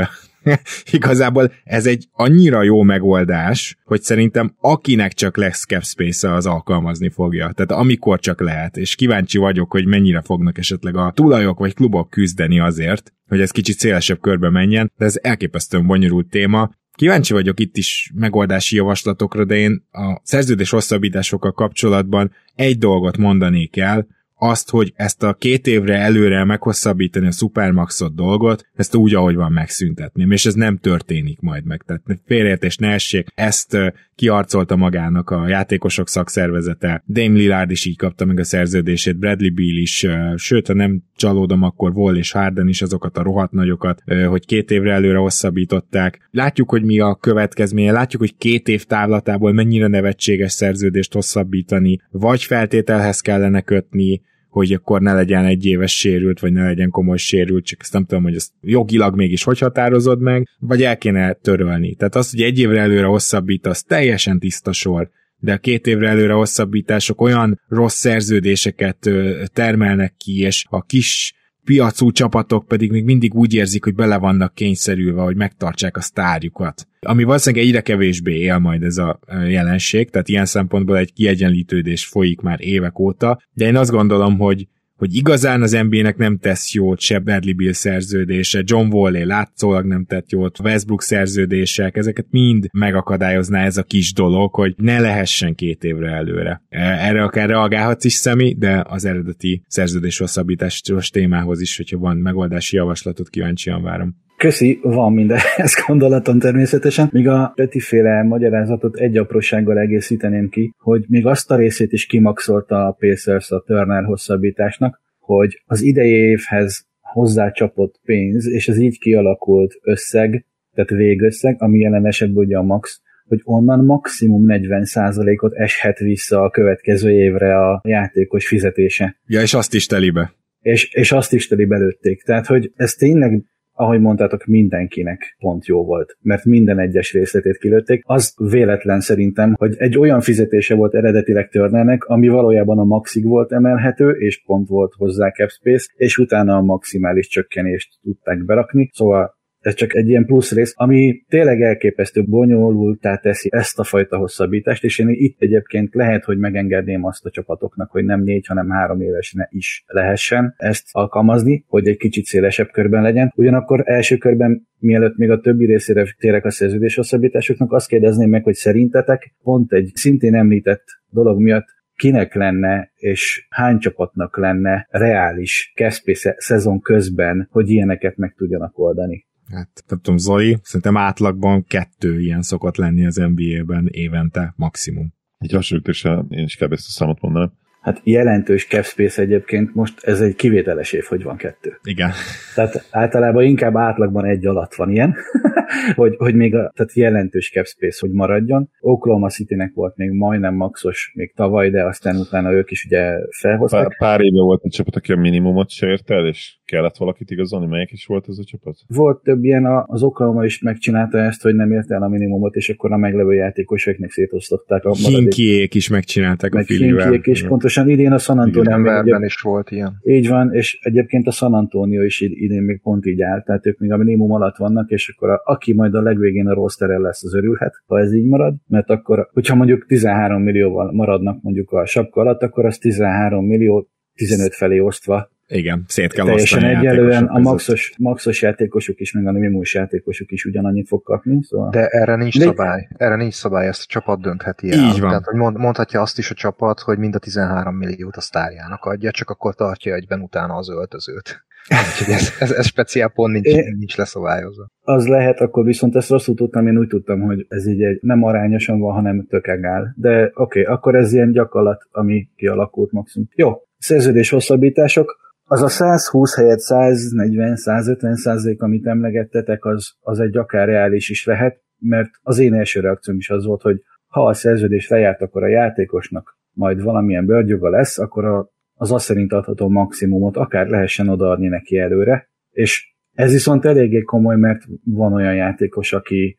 [0.92, 7.10] igazából ez egy annyira jó megoldás, hogy szerintem akinek csak lesz cap space az alkalmazni
[7.10, 7.52] fogja.
[7.52, 12.10] Tehát amikor csak lehet, és kíváncsi vagyok, hogy mennyire fognak esetleg a tulajok vagy klubok
[12.10, 16.72] küzdeni azért, hogy ez kicsit szélesebb körbe menjen, de ez elképesztően bonyolult téma.
[16.96, 23.78] Kíváncsi vagyok itt is megoldási javaslatokra, de én a szerződés hosszabbításokkal kapcsolatban egy dolgot mondanék
[23.78, 24.08] el,
[24.50, 29.52] azt, hogy ezt a két évre előre meghosszabbítani a Supermaxot dolgot, ezt úgy, ahogy van
[29.52, 31.84] megszüntetném, és ez nem történik majd meg.
[31.86, 33.78] Tehát félreértés ne essék, ezt
[34.16, 39.76] kiarcolta magának a játékosok szakszervezete, Dame Lillard is így kapta meg a szerződését, Bradley Beal
[39.76, 44.46] is, sőt, ha nem csalódom, akkor Wall és Harden is azokat a rohadt nagyokat, hogy
[44.46, 46.28] két évre előre hosszabbították.
[46.32, 52.44] Látjuk, hogy mi a következménye, látjuk, hogy két év távlatából mennyire nevetséges szerződést hosszabbítani, vagy
[52.44, 54.22] feltételhez kellene kötni,
[54.54, 58.06] hogy akkor ne legyen egy éves sérült, vagy ne legyen komoly sérült, csak ezt nem
[58.06, 61.96] tudom, hogy ezt jogilag mégis hogy határozod meg, vagy el kéne törölni.
[61.96, 66.10] Tehát az, hogy egy évre előre hosszabbít, az teljesen tiszta sor, de a két évre
[66.10, 69.10] előre hosszabbítások olyan rossz szerződéseket
[69.54, 71.34] termelnek ki, és a kis
[71.66, 76.88] piacú csapatok pedig még mindig úgy érzik, hogy bele vannak kényszerülve, hogy megtartsák a sztárjukat.
[77.00, 82.42] Ami valószínűleg egyre kevésbé él majd ez a jelenség, tehát ilyen szempontból egy kiegyenlítődés folyik
[82.42, 87.00] már évek óta, de én azt gondolom, hogy hogy igazán az NBA-nek nem tesz jót
[87.00, 93.64] se Bradley Bill szerződése, John Wall látszólag nem tett jót, Westbrook szerződések, ezeket mind megakadályozná
[93.64, 96.62] ez a kis dolog, hogy ne lehessen két évre előre.
[96.70, 102.18] E, erre akár reagálhatsz is szemi, de az eredeti szerződés hosszabbításos témához is, hogyha van
[102.18, 104.22] megoldási javaslatot, kíváncsian várom.
[104.44, 107.10] Köszi, van mindenhez gondolatom természetesen.
[107.12, 112.86] Míg a Petiféle magyarázatot egy aprósággal egészíteném ki, hogy még azt a részét is kimaxolta
[112.86, 119.74] a Pacers a Turner hosszabbításnak, hogy az idei évhez hozzácsapott pénz, és az így kialakult
[119.82, 126.42] összeg, tehát végösszeg, ami jelen esetben ugye a max, hogy onnan maximum 40%-ot eshet vissza
[126.42, 129.18] a következő évre a játékos fizetése.
[129.26, 130.34] Ja, és azt is telibe.
[130.62, 132.24] És, és azt is teli belőtték.
[132.24, 138.04] Tehát, hogy ez tényleg ahogy mondtátok, mindenkinek pont jó volt, mert minden egyes részletét kilőtték.
[138.06, 143.52] Az véletlen szerintem, hogy egy olyan fizetése volt eredetileg Turnernek, ami valójában a maxig volt
[143.52, 148.90] emelhető, és pont volt hozzá cap space, és utána a maximális csökkenést tudták berakni.
[148.94, 154.18] Szóval ez csak egy ilyen plusz rész, ami tényleg elképesztő bonyolultá teszi ezt a fajta
[154.18, 158.70] hosszabbítást, és én itt egyébként lehet, hogy megengedném azt a csapatoknak, hogy nem négy, hanem
[158.70, 163.34] három éves ne is lehessen ezt alkalmazni, hogy egy kicsit szélesebb körben legyen.
[163.36, 168.44] Ugyanakkor első körben, mielőtt még a többi részére térek a szerződés hosszabbításoknak, azt kérdezném meg,
[168.44, 175.72] hogy szerintetek pont egy szintén említett dolog miatt kinek lenne és hány csapatnak lenne reális
[175.76, 182.22] Keszpé szezon közben, hogy ilyeneket meg tudjanak oldani hát nem tudom, Zoli, szerintem átlagban kettő
[182.22, 185.14] ilyen szokott lenni az NBA-ben évente maximum.
[185.38, 187.54] Egy hasonlítésre én is kell ezt a számot mondanám.
[187.84, 191.80] Hát jelentős cap space egyébként most ez egy kivételes év, hogy van kettő.
[191.84, 192.12] Igen.
[192.56, 195.16] Tehát általában inkább átlagban egy alatt van ilyen,
[195.96, 198.70] hogy, hogy még a, tehát jelentős cap space, hogy maradjon.
[198.80, 203.88] Oklahoma Citynek volt még majdnem maxos még tavaly, de aztán utána ők is ugye felhozták.
[203.88, 207.68] Pár, pár éve volt egy csapat, aki a minimumot sért el, és kellett valakit igazolni.
[207.68, 208.76] Melyik is volt ez a csapat?
[208.88, 212.70] Volt több ilyen, az Oklahoma is megcsinálta ezt, hogy nem ért el a minimumot, és
[212.70, 217.14] akkor a meglevő játékosoknak szétosztották a Hinkiék is megcsinálták meg a Filivel.
[217.14, 219.98] és pontosan idén a San Antonio is volt ilyen.
[220.04, 223.80] Így van, és egyébként a San Antonio is idén még pont így áll, tehát ők
[223.80, 227.24] még a minimum alatt vannak, és akkor a, aki majd a legvégén a rosterrel lesz,
[227.24, 231.86] az örülhet, ha ez így marad, mert akkor, hogyha mondjuk 13 millióval maradnak mondjuk a
[231.86, 237.40] sapka alatt, akkor az 13 millió 15 felé osztva igen, szét kell Teljesen egyelően a
[237.40, 241.44] maxos, maxos játékosok is, meg a minimus játékosok is ugyanannyit fog kapni.
[241.44, 241.70] Szóval...
[241.70, 242.46] De erre nincs De...
[242.46, 242.88] szabály.
[242.98, 244.78] Erre nincs szabály, ezt a csapat döntheti el.
[244.78, 245.10] Így van.
[245.10, 248.84] Tehát, hogy mond, mondhatja azt is a csapat, hogy mind a 13 milliót a sztárjának
[248.84, 251.46] adja, csak akkor tartja egyben utána az öltözőt.
[251.90, 254.68] Úgyhogy ez, ez, ez speciál pont nincs, é, nincs leszabályozva.
[254.82, 258.24] Az lehet, akkor viszont ezt rosszul tudtam, én úgy tudtam, hogy ez így egy, nem
[258.24, 259.94] arányosan van, hanem tökegál.
[259.98, 263.28] De oké, okay, akkor ez ilyen gyakorlat, ami kialakult maximum.
[263.36, 265.23] Jó, szerződés hosszabbítások
[265.54, 271.62] az a 120 helyett 140-150 százalék, amit emlegettetek, az, az egy akár reális is lehet,
[271.80, 275.48] mert az én első reakcióm is az volt, hogy ha a szerződés lejárt, akkor a
[275.48, 281.48] játékosnak majd valamilyen bőrgyoga lesz, akkor a, az azt szerint adható maximumot akár lehessen odaadni
[281.48, 286.38] neki előre, és ez viszont eléggé komoly, mert van olyan játékos, aki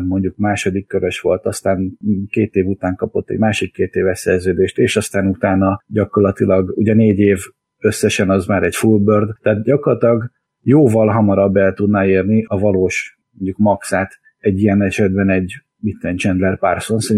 [0.00, 1.98] mondjuk második körös volt, aztán
[2.30, 7.18] két év után kapott egy másik két éves szerződést, és aztán utána gyakorlatilag ugye négy
[7.18, 7.38] év
[7.80, 10.30] összesen az már egy full bird, tehát gyakorlatilag
[10.62, 16.58] jóval hamarabb el tudná érni a valós mondjuk maxát egy ilyen esetben egy mitten Chandler
[16.58, 17.12] Parsons,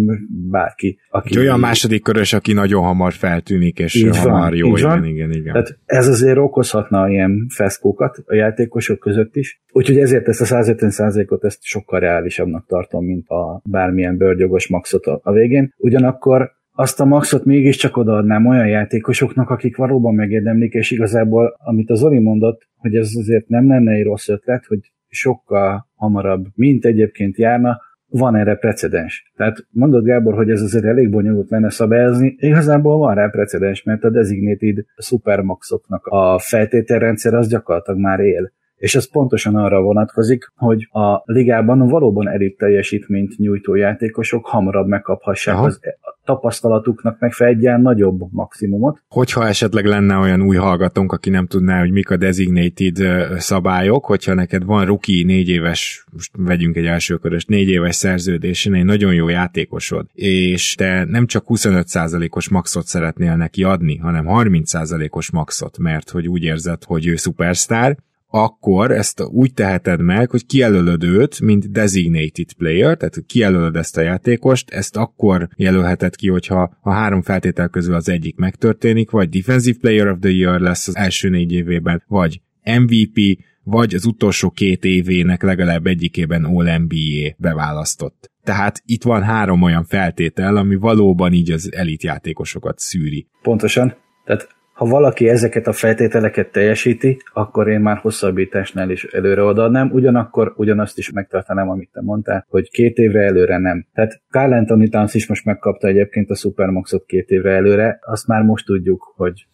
[0.51, 0.99] bárki.
[1.11, 5.05] Aki olyan második körös, aki nagyon hamar feltűnik, és így hamar van, jó, igen, van.
[5.05, 5.53] igen, igen.
[5.53, 9.63] Tehát ez azért okozhatna ilyen feszkókat a játékosok között is.
[9.73, 15.33] Úgyhogy ezért ezt a 150%-ot ezt sokkal reálisabbnak tartom, mint a bármilyen bőrgyogos maxot a
[15.33, 15.75] végén.
[15.77, 21.99] Ugyanakkor azt a maxot mégiscsak odaadnám olyan játékosoknak, akik valóban megérdemlik, és igazából, amit az
[21.99, 27.37] Zoli mondott, hogy ez azért nem lenne egy rossz ötlet, hogy sokkal hamarabb, mint egyébként
[27.37, 29.33] járna, van erre precedens.
[29.37, 34.05] Tehát mondod Gábor, hogy ez azért elég bonyolult lenne szabályozni, igazából van rá precedens, mert
[34.05, 40.89] a designated supermaxoknak a feltételrendszer az gyakorlatilag már él és ez pontosan arra vonatkozik, hogy
[40.93, 45.65] a ligában valóban elit teljesítményt nyújtó játékosok hamarabb megkaphassák Aha.
[45.65, 45.81] az
[46.25, 49.03] tapasztalatuknak megfelelően nagyobb maximumot.
[49.09, 52.97] Hogyha esetleg lenne olyan új hallgatónk, aki nem tudná, hogy mik a designated
[53.39, 58.85] szabályok, hogyha neked van ruki négy éves, most vegyünk egy elsőkörös négy éves szerződésen, egy
[58.85, 65.79] nagyon jó játékosod, és te nem csak 25%-os maxot szeretnél neki adni, hanem 30%-os maxot,
[65.79, 67.97] mert hogy úgy érzed, hogy ő szupersztár,
[68.35, 74.01] akkor ezt úgy teheted meg, hogy kijelölöd őt, mint designated player, tehát kijelölöd ezt a
[74.01, 79.79] játékost, ezt akkor jelölheted ki, hogyha a három feltétel közül az egyik megtörténik, vagy Defensive
[79.81, 84.85] Player of the Year lesz az első négy évében, vagy MVP, vagy az utolsó két
[84.85, 88.31] évének legalább egyikében All-NBA beválasztott.
[88.43, 93.27] Tehát itt van három olyan feltétel, ami valóban így az elit játékosokat szűri.
[93.43, 93.95] Pontosan.
[94.25, 94.49] Tehát
[94.83, 100.99] ha valaki ezeket a feltételeket teljesíti, akkor én már hosszabbításnál is előre odaadnám, ugyanakkor ugyanazt
[100.99, 103.87] is megtartanám, amit te mondtál, hogy két évre előre nem.
[103.93, 108.43] Tehát Carl Anthony Towns is most megkapta egyébként a Supermaxot két évre előre, azt már
[108.43, 109.47] most tudjuk, hogy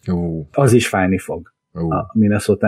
[0.51, 1.93] az is fájni fog uh.
[1.93, 2.67] a minnesota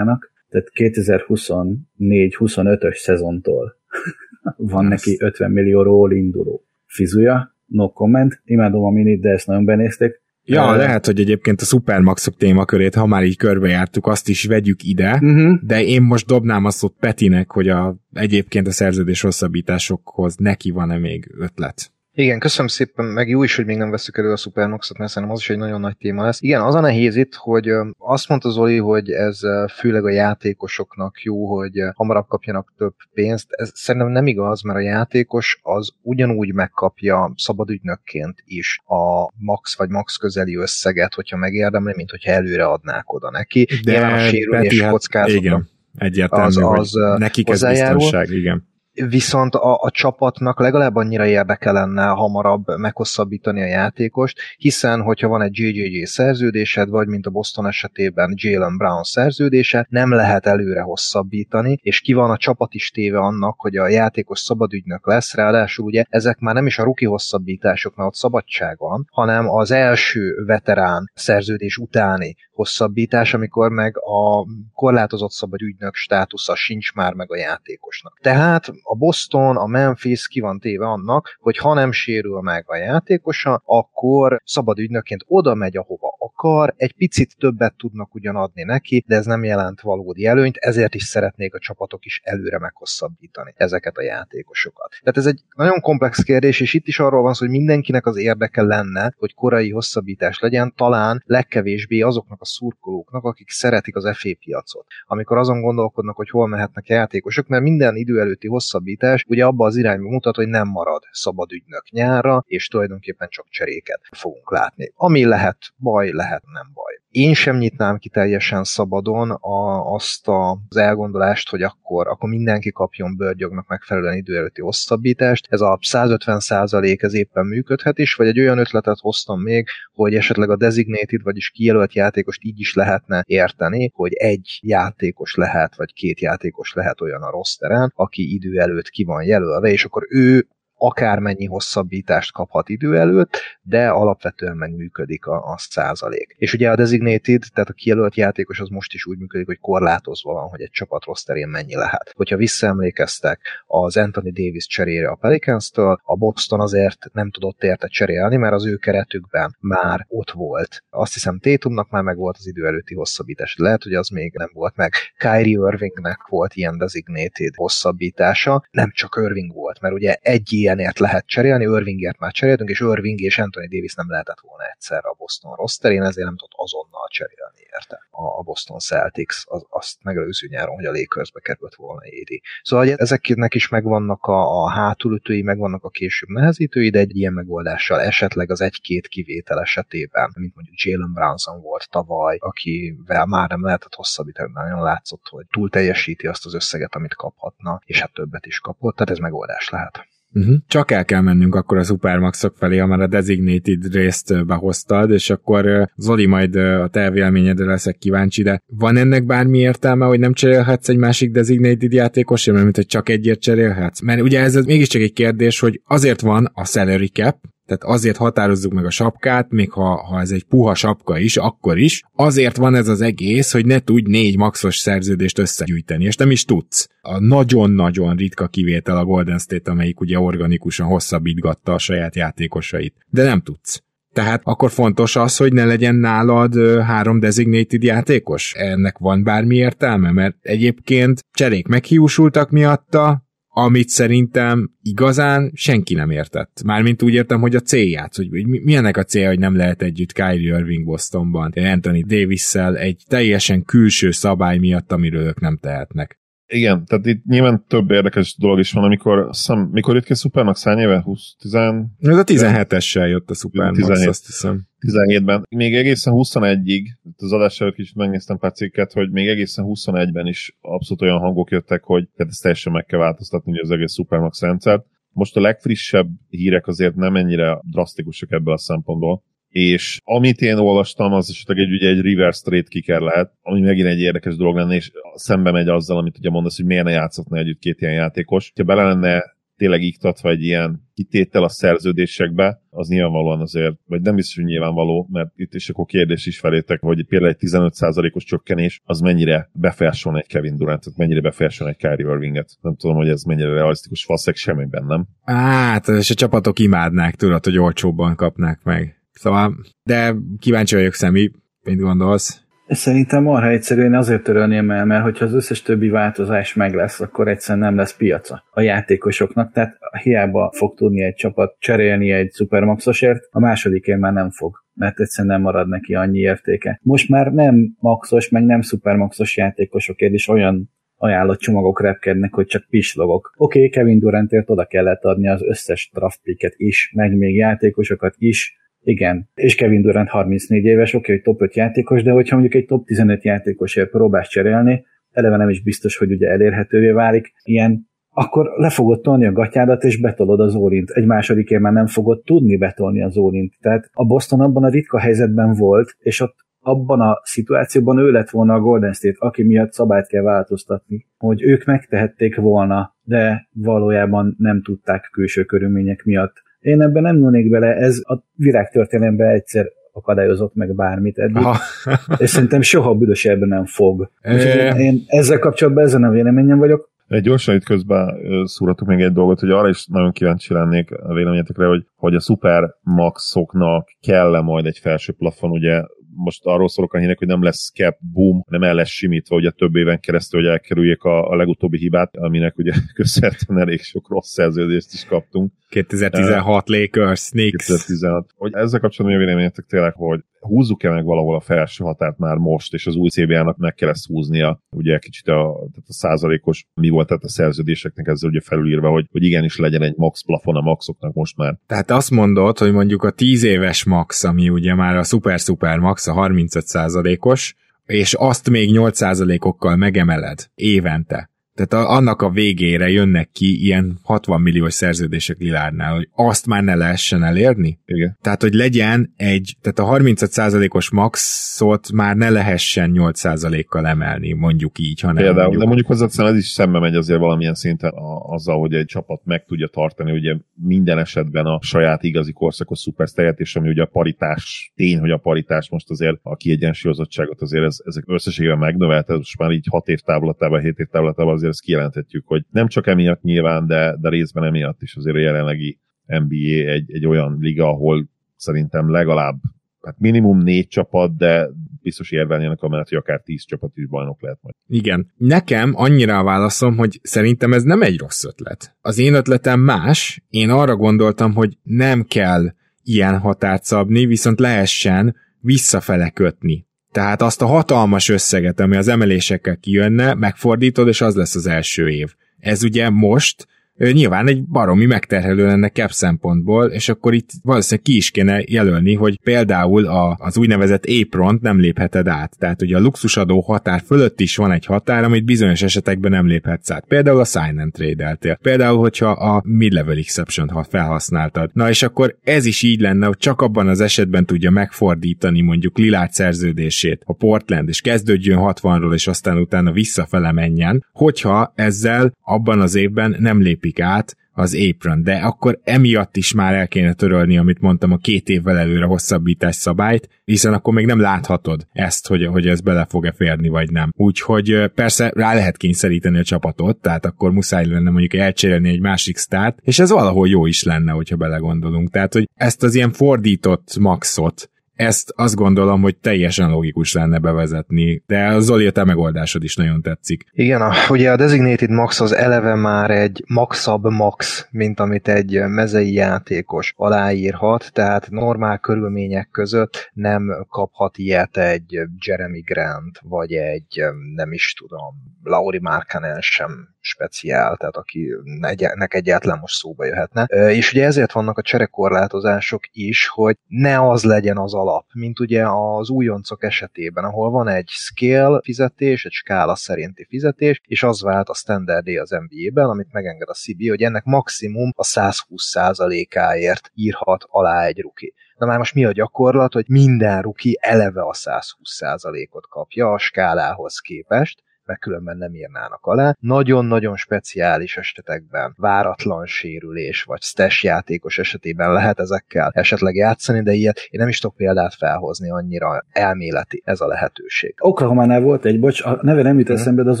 [0.48, 3.76] tehát 2024-25-ös szezontól
[4.72, 4.90] van yes.
[4.90, 10.70] neki 50 millióról induló fizuja, no comment, imádom a minit, de ezt nagyon benézték, Ja,
[10.70, 15.12] uh, lehet, hogy egyébként a Supermaxok témakörét, ha már így körbejártuk, azt is vegyük ide,
[15.12, 15.58] uh-huh.
[15.62, 20.98] de én most dobnám azt ott Petinek, hogy a, egyébként a szerződés hosszabbításokhoz neki van-e
[20.98, 21.92] még ötlet.
[22.20, 25.36] Igen, köszönöm szépen, meg jó is, hogy még nem veszük elő a Supernoxot, mert szerintem
[25.36, 26.42] az is egy nagyon nagy téma lesz.
[26.42, 29.40] Igen, az a nehéz itt, hogy azt mondta Zoli, hogy ez
[29.76, 33.46] főleg a játékosoknak jó, hogy hamarabb kapjanak több pénzt.
[33.50, 39.88] Ez szerintem nem igaz, mert a játékos az ugyanúgy megkapja szabadügynökként is a max vagy
[39.88, 43.66] max közeli összeget, hogyha megérdemli, mint hogyha előre adnák oda neki.
[43.84, 45.34] De Nyilván a sérülés hát, kockázata.
[45.34, 48.67] Igen, egyértelmű, az, az nekik ez biztonság, igen
[49.08, 55.42] viszont a, a csapatnak legalább annyira érdeke lenne hamarabb meghosszabbítani a játékost, hiszen hogyha van
[55.42, 61.78] egy JJJ szerződésed, vagy mint a Boston esetében Jalen Brown szerződése, nem lehet előre hosszabbítani,
[61.82, 66.04] és ki van a csapat is téve annak, hogy a játékos szabadügynök lesz, ráadásul ugye
[66.08, 71.76] ezek már nem is a ruki hosszabbításoknál ott szabadság van, hanem az első veterán szerződés
[71.76, 78.18] utáni hosszabbítás, amikor meg a korlátozott szabad ügynök státusza sincs már meg a játékosnak.
[78.22, 82.76] Tehát a Boston, a Memphis ki van téve annak, hogy ha nem sérül meg a
[82.76, 89.04] játékosa, akkor szabad ügynökként oda megy, ahova akar, egy picit többet tudnak ugyan adni neki,
[89.06, 93.96] de ez nem jelent valódi előnyt, ezért is szeretnék a csapatok is előre meghosszabbítani ezeket
[93.96, 94.90] a játékosokat.
[95.00, 98.16] Tehát ez egy nagyon komplex kérdés, és itt is arról van szó, hogy mindenkinek az
[98.16, 104.30] érdeke lenne, hogy korai hosszabbítás legyen, talán legkevésbé azoknak a szurkolóknak, akik szeretik az FA
[104.44, 104.86] piacot.
[105.06, 109.66] Amikor azon gondolkodnak, hogy hol mehetnek a játékosok, mert minden idő előtti hosszabbítás ugye abba
[109.66, 114.92] az irányba mutat, hogy nem marad szabad ügynök nyárra, és tulajdonképpen csak cseréket fogunk látni.
[114.94, 116.98] Ami lehet baj, lehet nem baj.
[117.10, 122.70] Én sem nyitnám ki teljesen szabadon a, azt a, az elgondolást, hogy akkor, akkor mindenki
[122.70, 125.46] kapjon bőrgyognak megfelelően idő előtti hosszabbítást.
[125.50, 130.14] Ez a 150 százalék ez éppen működhet is, vagy egy olyan ötletet hoztam még, hogy
[130.14, 135.92] esetleg a designated, vagyis kijelölt játékost így is lehetne érteni, hogy egy játékos lehet, vagy
[135.92, 140.46] két játékos lehet olyan a rosteren, aki idő előtt ki van jelölve, és akkor ő
[140.78, 146.34] akármennyi hosszabbítást kaphat idő előtt, de alapvetően megműködik a, a százalék.
[146.38, 150.32] És ugye a designated, tehát a kijelölt játékos az most is úgy működik, hogy korlátozva
[150.32, 152.12] van, hogy egy csapat rosterén mennyi lehet.
[152.16, 158.36] Hogyha visszaemlékeztek az Anthony Davis cserére a Pelicans-től, a Boston azért nem tudott érte cserélni,
[158.36, 160.84] mert az ő keretükben már ott volt.
[160.90, 163.56] Azt hiszem Tatumnak már meg volt az idő előtti hosszabbítás.
[163.58, 164.92] Lehet, hogy az még nem volt meg.
[165.18, 171.26] Kyrie Irvingnek volt ilyen designated hosszabbítása, nem csak Irving volt, mert ugye egy ilyenért lehet
[171.26, 175.54] cserélni, Irvingért már cseréltünk, és Irving és Anthony Davis nem lehetett volna egyszerre a Boston
[175.54, 180.84] rosterén, ezért nem tudott azonnal cserélni érte a Boston Celtics, az, azt megelőző nyáron, hogy
[180.84, 182.42] a Lakersbe került volna édi.
[182.62, 187.32] Szóval hogy ezeknek is megvannak a, a hátulütői, megvannak a később nehezítői, de egy ilyen
[187.32, 193.64] megoldással esetleg az egy-két kivétel esetében, mint mondjuk Jalen Brownson volt tavaly, akivel már nem
[193.64, 198.46] lehetett hosszabbítani, nagyon látszott, hogy túl teljesíti azt az összeget, amit kaphatna, és hát többet
[198.46, 200.06] is kapott, tehát ez megoldás lehet.
[200.34, 200.54] Uh-huh.
[200.66, 205.30] Csak el kell mennünk akkor a Supermaxok felé, ha már a Designated részt behoztad, és
[205.30, 210.32] akkor Zoli majd a te véleményedre leszek kíváncsi, de van ennek bármi értelme, hogy nem
[210.32, 214.00] cserélhetsz egy másik Designated játékosért, mert mint hogy csak egyért cserélhetsz?
[214.00, 217.36] Mert ugye ez mégiscsak egy kérdés, hogy azért van a salary cap,
[217.68, 221.78] tehát azért határozzuk meg a sapkát, még ha, ha ez egy puha sapka is, akkor
[221.78, 226.30] is, azért van ez az egész, hogy ne tudj négy maxos szerződést összegyűjteni, és nem
[226.30, 226.88] is tudsz.
[227.00, 232.94] A nagyon-nagyon ritka kivétel a Golden State, amelyik ugye organikusan hosszabbítgatta a saját játékosait.
[233.10, 233.82] De nem tudsz.
[234.12, 238.54] Tehát akkor fontos az, hogy ne legyen nálad három designated játékos?
[238.54, 240.12] Ennek van bármi értelme?
[240.12, 243.27] Mert egyébként cserék meghiúsultak miatta,
[243.58, 246.62] amit szerintem igazán senki nem értett.
[246.64, 250.12] Mármint úgy értem, hogy a célját, hogy mi ennek a célja, hogy nem lehet együtt
[250.12, 256.18] Kyrie Irving Bostonban, Anthony davis egy teljesen külső szabály miatt, amiről ők nem tehetnek.
[256.50, 260.16] Igen, tehát itt nyilván több érdekes dolog is van, amikor, szem, mikor jött ki a
[260.16, 261.00] Supermax, hány éve?
[261.00, 261.54] 20, 10...
[261.54, 264.66] Ez a 17-essel jött a Supermax, 17, azt hiszem.
[264.80, 265.46] 17-ben.
[265.56, 266.86] Még egészen 21-ig,
[267.16, 271.50] az adás előtt is megnéztem pár cikket, hogy még egészen 21-ben is abszolút olyan hangok
[271.50, 274.84] jöttek, hogy tehát ezt teljesen meg kell változtatni az egész Supermax rendszert.
[275.12, 281.12] Most a legfrissebb hírek azért nem ennyire drasztikusak ebből a szempontból és amit én olvastam,
[281.12, 284.74] az esetleg egy, ugye egy reverse trade kicker lehet, ami megint egy érdekes dolog lenne,
[284.74, 288.52] és szembe megy azzal, amit ugye mondasz, hogy miért ne játszhatna együtt két ilyen játékos.
[288.56, 294.14] Ha bele lenne tényleg iktatva egy ilyen kitétel a szerződésekbe, az nyilvánvalóan azért, vagy nem
[294.14, 298.80] biztos, hogy nyilvánvaló, mert itt is akkor kérdés is felétek, hogy például egy 15%-os csökkenés,
[298.84, 302.50] az mennyire befolyásolna egy Kevin Durant, mennyire befolyásolna egy Kyrie Irvinget.
[302.60, 305.06] Nem tudom, hogy ez mennyire realisztikus, valószínűleg semmiben nem.
[305.22, 308.97] Hát, és a csapatok imádnák, tudod, hogy olcsóbban kapnák meg.
[309.18, 311.30] Szóval, de kíváncsi vagyok, Szemi,
[311.64, 312.42] mit gondolsz?
[312.68, 317.28] Szerintem marha egyszerűen azért törölném el, mert hogyha az összes többi változás meg lesz, akkor
[317.28, 323.28] egyszerűen nem lesz piaca a játékosoknak, tehát hiába fog tudni egy csapat cserélni egy szupermaxosért,
[323.30, 326.80] a másodikért már nem fog mert egyszerűen nem marad neki annyi értéke.
[326.82, 332.66] Most már nem maxos, meg nem szupermaxos játékosokért is olyan ajánlott csomagok repkednek, hogy csak
[332.70, 333.32] pislogok.
[333.36, 338.14] Oké, okay, Kevin Durantért oda kellett adni az összes draft picket is, meg még játékosokat
[338.18, 338.56] is,
[338.88, 342.68] igen, és Kevin Durant 34 éves, oké, hogy top 5 játékos, de hogyha mondjuk egy
[342.68, 347.32] top 15 játékosért próbálsz cserélni, eleve nem is biztos, hogy ugye elérhetővé válik.
[347.42, 350.90] Ilyen akkor le fogod tolni a gatyádat, és betolod az órint.
[350.90, 353.54] Egy másodikért már nem fogod tudni betolni az órint.
[353.60, 358.30] Tehát a Boston abban a ritka helyzetben volt, és ott abban a szituációban ő lett
[358.30, 364.34] volna a Golden State, aki miatt szabályt kell változtatni, hogy ők megtehették volna, de valójában
[364.38, 366.46] nem tudták külső körülmények miatt.
[366.60, 371.56] Én ebben nem nyúlnék bele, ez a virágtörténelemben egyszer akadályozott meg bármit eddig, Aha.
[372.22, 374.10] és szerintem soha büdös ebben nem fog.
[374.22, 376.90] én, én ezzel kapcsolatban ezen a véleményem vagyok.
[377.08, 381.14] Egy gyorsan itt közben szúratok még egy dolgot, hogy arra is nagyon kíváncsi lennék a
[381.14, 385.82] véleményetekre, hogy, hogy a Supermaxoknak kell-e majd egy felső plafon, ugye
[386.14, 389.50] most arról szólok a hírek, hogy nem lesz cap boom, nem el lesz simítva ugye
[389.50, 394.32] több éven keresztül, hogy elkerüljék a, a legutóbbi hibát, aminek ugye köszönhetően elég sok rossz
[394.32, 395.52] szerződést is kaptunk.
[395.68, 397.66] 2016 uh, Lakers, Knicks.
[397.66, 398.30] 2016.
[398.36, 402.36] Hogy ezzel kapcsolatban mi a véleményetek tényleg, hogy húzzuk-e meg valahol a felső határt már
[402.36, 406.66] most, és az új CBA-nak meg kell ezt húznia, ugye kicsit a, tehát a százalékos
[406.74, 410.56] mi volt tehát a szerződéseknek ezzel ugye felülírva, hogy, hogy igenis legyen egy max plafon
[410.56, 411.58] a maxoknak most már.
[411.66, 416.06] Tehát azt mondod, hogy mondjuk a 10 éves max, ami ugye már a super-super max,
[416.06, 417.54] a 35 százalékos,
[417.86, 423.98] és azt még 8 százalékokkal megemeled évente tehát a, annak a végére jönnek ki ilyen
[424.02, 427.78] 60 milliós szerződések Lilárnál, hogy azt már ne lehessen elérni.
[427.84, 428.18] Igen.
[428.20, 435.00] Tehát, hogy legyen egy, tehát a 35%-os maxot már ne lehessen 8%-kal emelni, mondjuk így,
[435.00, 435.60] hanem Például, mondjuk...
[435.60, 439.20] de mondjuk hozzáteszem, ez is szembe megy azért valamilyen szinten a, azzal, hogy egy csapat
[439.24, 443.86] meg tudja tartani ugye minden esetben a saját igazi korszakos szupersztejet, és ami ugye a
[443.86, 449.38] paritás, tény, hogy a paritás most azért a kiegyensúlyozottságot azért ez, ezek összességében megnövelte, most
[449.38, 453.22] már így 6 év távlatában, 7 év távlatában azért ezt kijelenthetjük, hogy nem csak emiatt
[453.22, 458.08] nyilván, de, de részben emiatt is azért a jelenlegi NBA egy, egy olyan liga, ahol
[458.36, 459.36] szerintem legalább
[459.82, 461.48] hát minimum négy csapat, de
[461.82, 464.54] biztos érvelnének amellett, hogy akár tíz csapat is bajnok lehet majd.
[464.66, 465.12] Igen.
[465.16, 468.76] Nekem annyira a válaszom, hogy szerintem ez nem egy rossz ötlet.
[468.80, 470.22] Az én ötletem más.
[470.28, 477.42] Én arra gondoltam, hogy nem kell ilyen határt szabni, viszont lehessen visszafele kötni tehát azt
[477.42, 482.14] a hatalmas összeget, ami az emelésekkel kijönne, megfordítod, és az lesz az első év.
[482.40, 483.46] Ez ugye most
[483.78, 488.94] nyilván egy baromi megterhelő lenne cap szempontból, és akkor itt valószínűleg ki is kéne jelölni,
[488.94, 492.38] hogy például a, az úgynevezett apront nem lépheted át.
[492.38, 496.70] Tehát ugye a luxusadó határ fölött is van egy határ, amit bizonyos esetekben nem léphetsz
[496.70, 496.84] át.
[496.88, 498.38] Például a sign and trade-eltél.
[498.42, 501.50] Például, hogyha a mid-level exception ha felhasználtad.
[501.52, 505.78] Na és akkor ez is így lenne, hogy csak abban az esetben tudja megfordítani mondjuk
[505.78, 512.60] Lilárd szerződését a Portland, és kezdődjön 60-ról, és aztán utána visszafele menjen, hogyha ezzel abban
[512.60, 516.92] az évben nem lépi lépik át az apron, de akkor emiatt is már el kéne
[516.92, 522.06] törölni, amit mondtam, a két évvel előre hosszabbítás szabályt, hiszen akkor még nem láthatod ezt,
[522.06, 523.90] hogy, hogy ez bele fog-e férni, vagy nem.
[523.96, 529.16] Úgyhogy persze rá lehet kényszeríteni a csapatot, tehát akkor muszáj lenne mondjuk elcserélni egy másik
[529.16, 531.90] sztárt, és ez valahol jó is lenne, hogyha belegondolunk.
[531.90, 538.02] Tehát, hogy ezt az ilyen fordított maxot, ezt azt gondolom, hogy teljesen logikus lenne bevezetni,
[538.06, 540.24] de Zoli, a te megoldásod is nagyon tetszik.
[540.32, 545.40] Igen, a, ugye a Designated Max az eleve már egy maxabb max, mint amit egy
[545.48, 553.82] mezei játékos aláírhat, tehát normál körülmények között nem kaphat ilyet egy Jeremy Grant, vagy egy
[554.14, 556.50] nem is tudom, Lauri Markkanen sem
[556.80, 560.22] speciál, tehát akinek egyáltalán most szóba jöhetne.
[560.50, 565.46] És ugye ezért vannak a cserekorlátozások is, hogy ne az legyen az alap, mint ugye
[565.46, 571.28] az újoncok esetében, ahol van egy scale fizetés, egy skála szerinti fizetés, és az vált
[571.28, 577.64] a standardé az NBA-ben, amit megenged a CB, hogy ennek maximum a 120%-áért írhat alá
[577.64, 578.14] egy ruki.
[578.36, 583.78] Na már most mi a gyakorlat, hogy minden ruki eleve a 120%-ot kapja a skálához
[583.78, 586.14] képest, mert különben nem írnának alá.
[586.20, 593.78] Nagyon-nagyon speciális esetekben váratlan sérülés, vagy stash játékos esetében lehet ezekkel esetleg játszani, de ilyet
[593.90, 597.54] én nem is tudok példát felhozni, annyira elméleti ez a lehetőség.
[597.58, 599.56] Oklahománál volt egy, bocs, a neve nem jut hmm.
[599.56, 600.00] eszembe, de az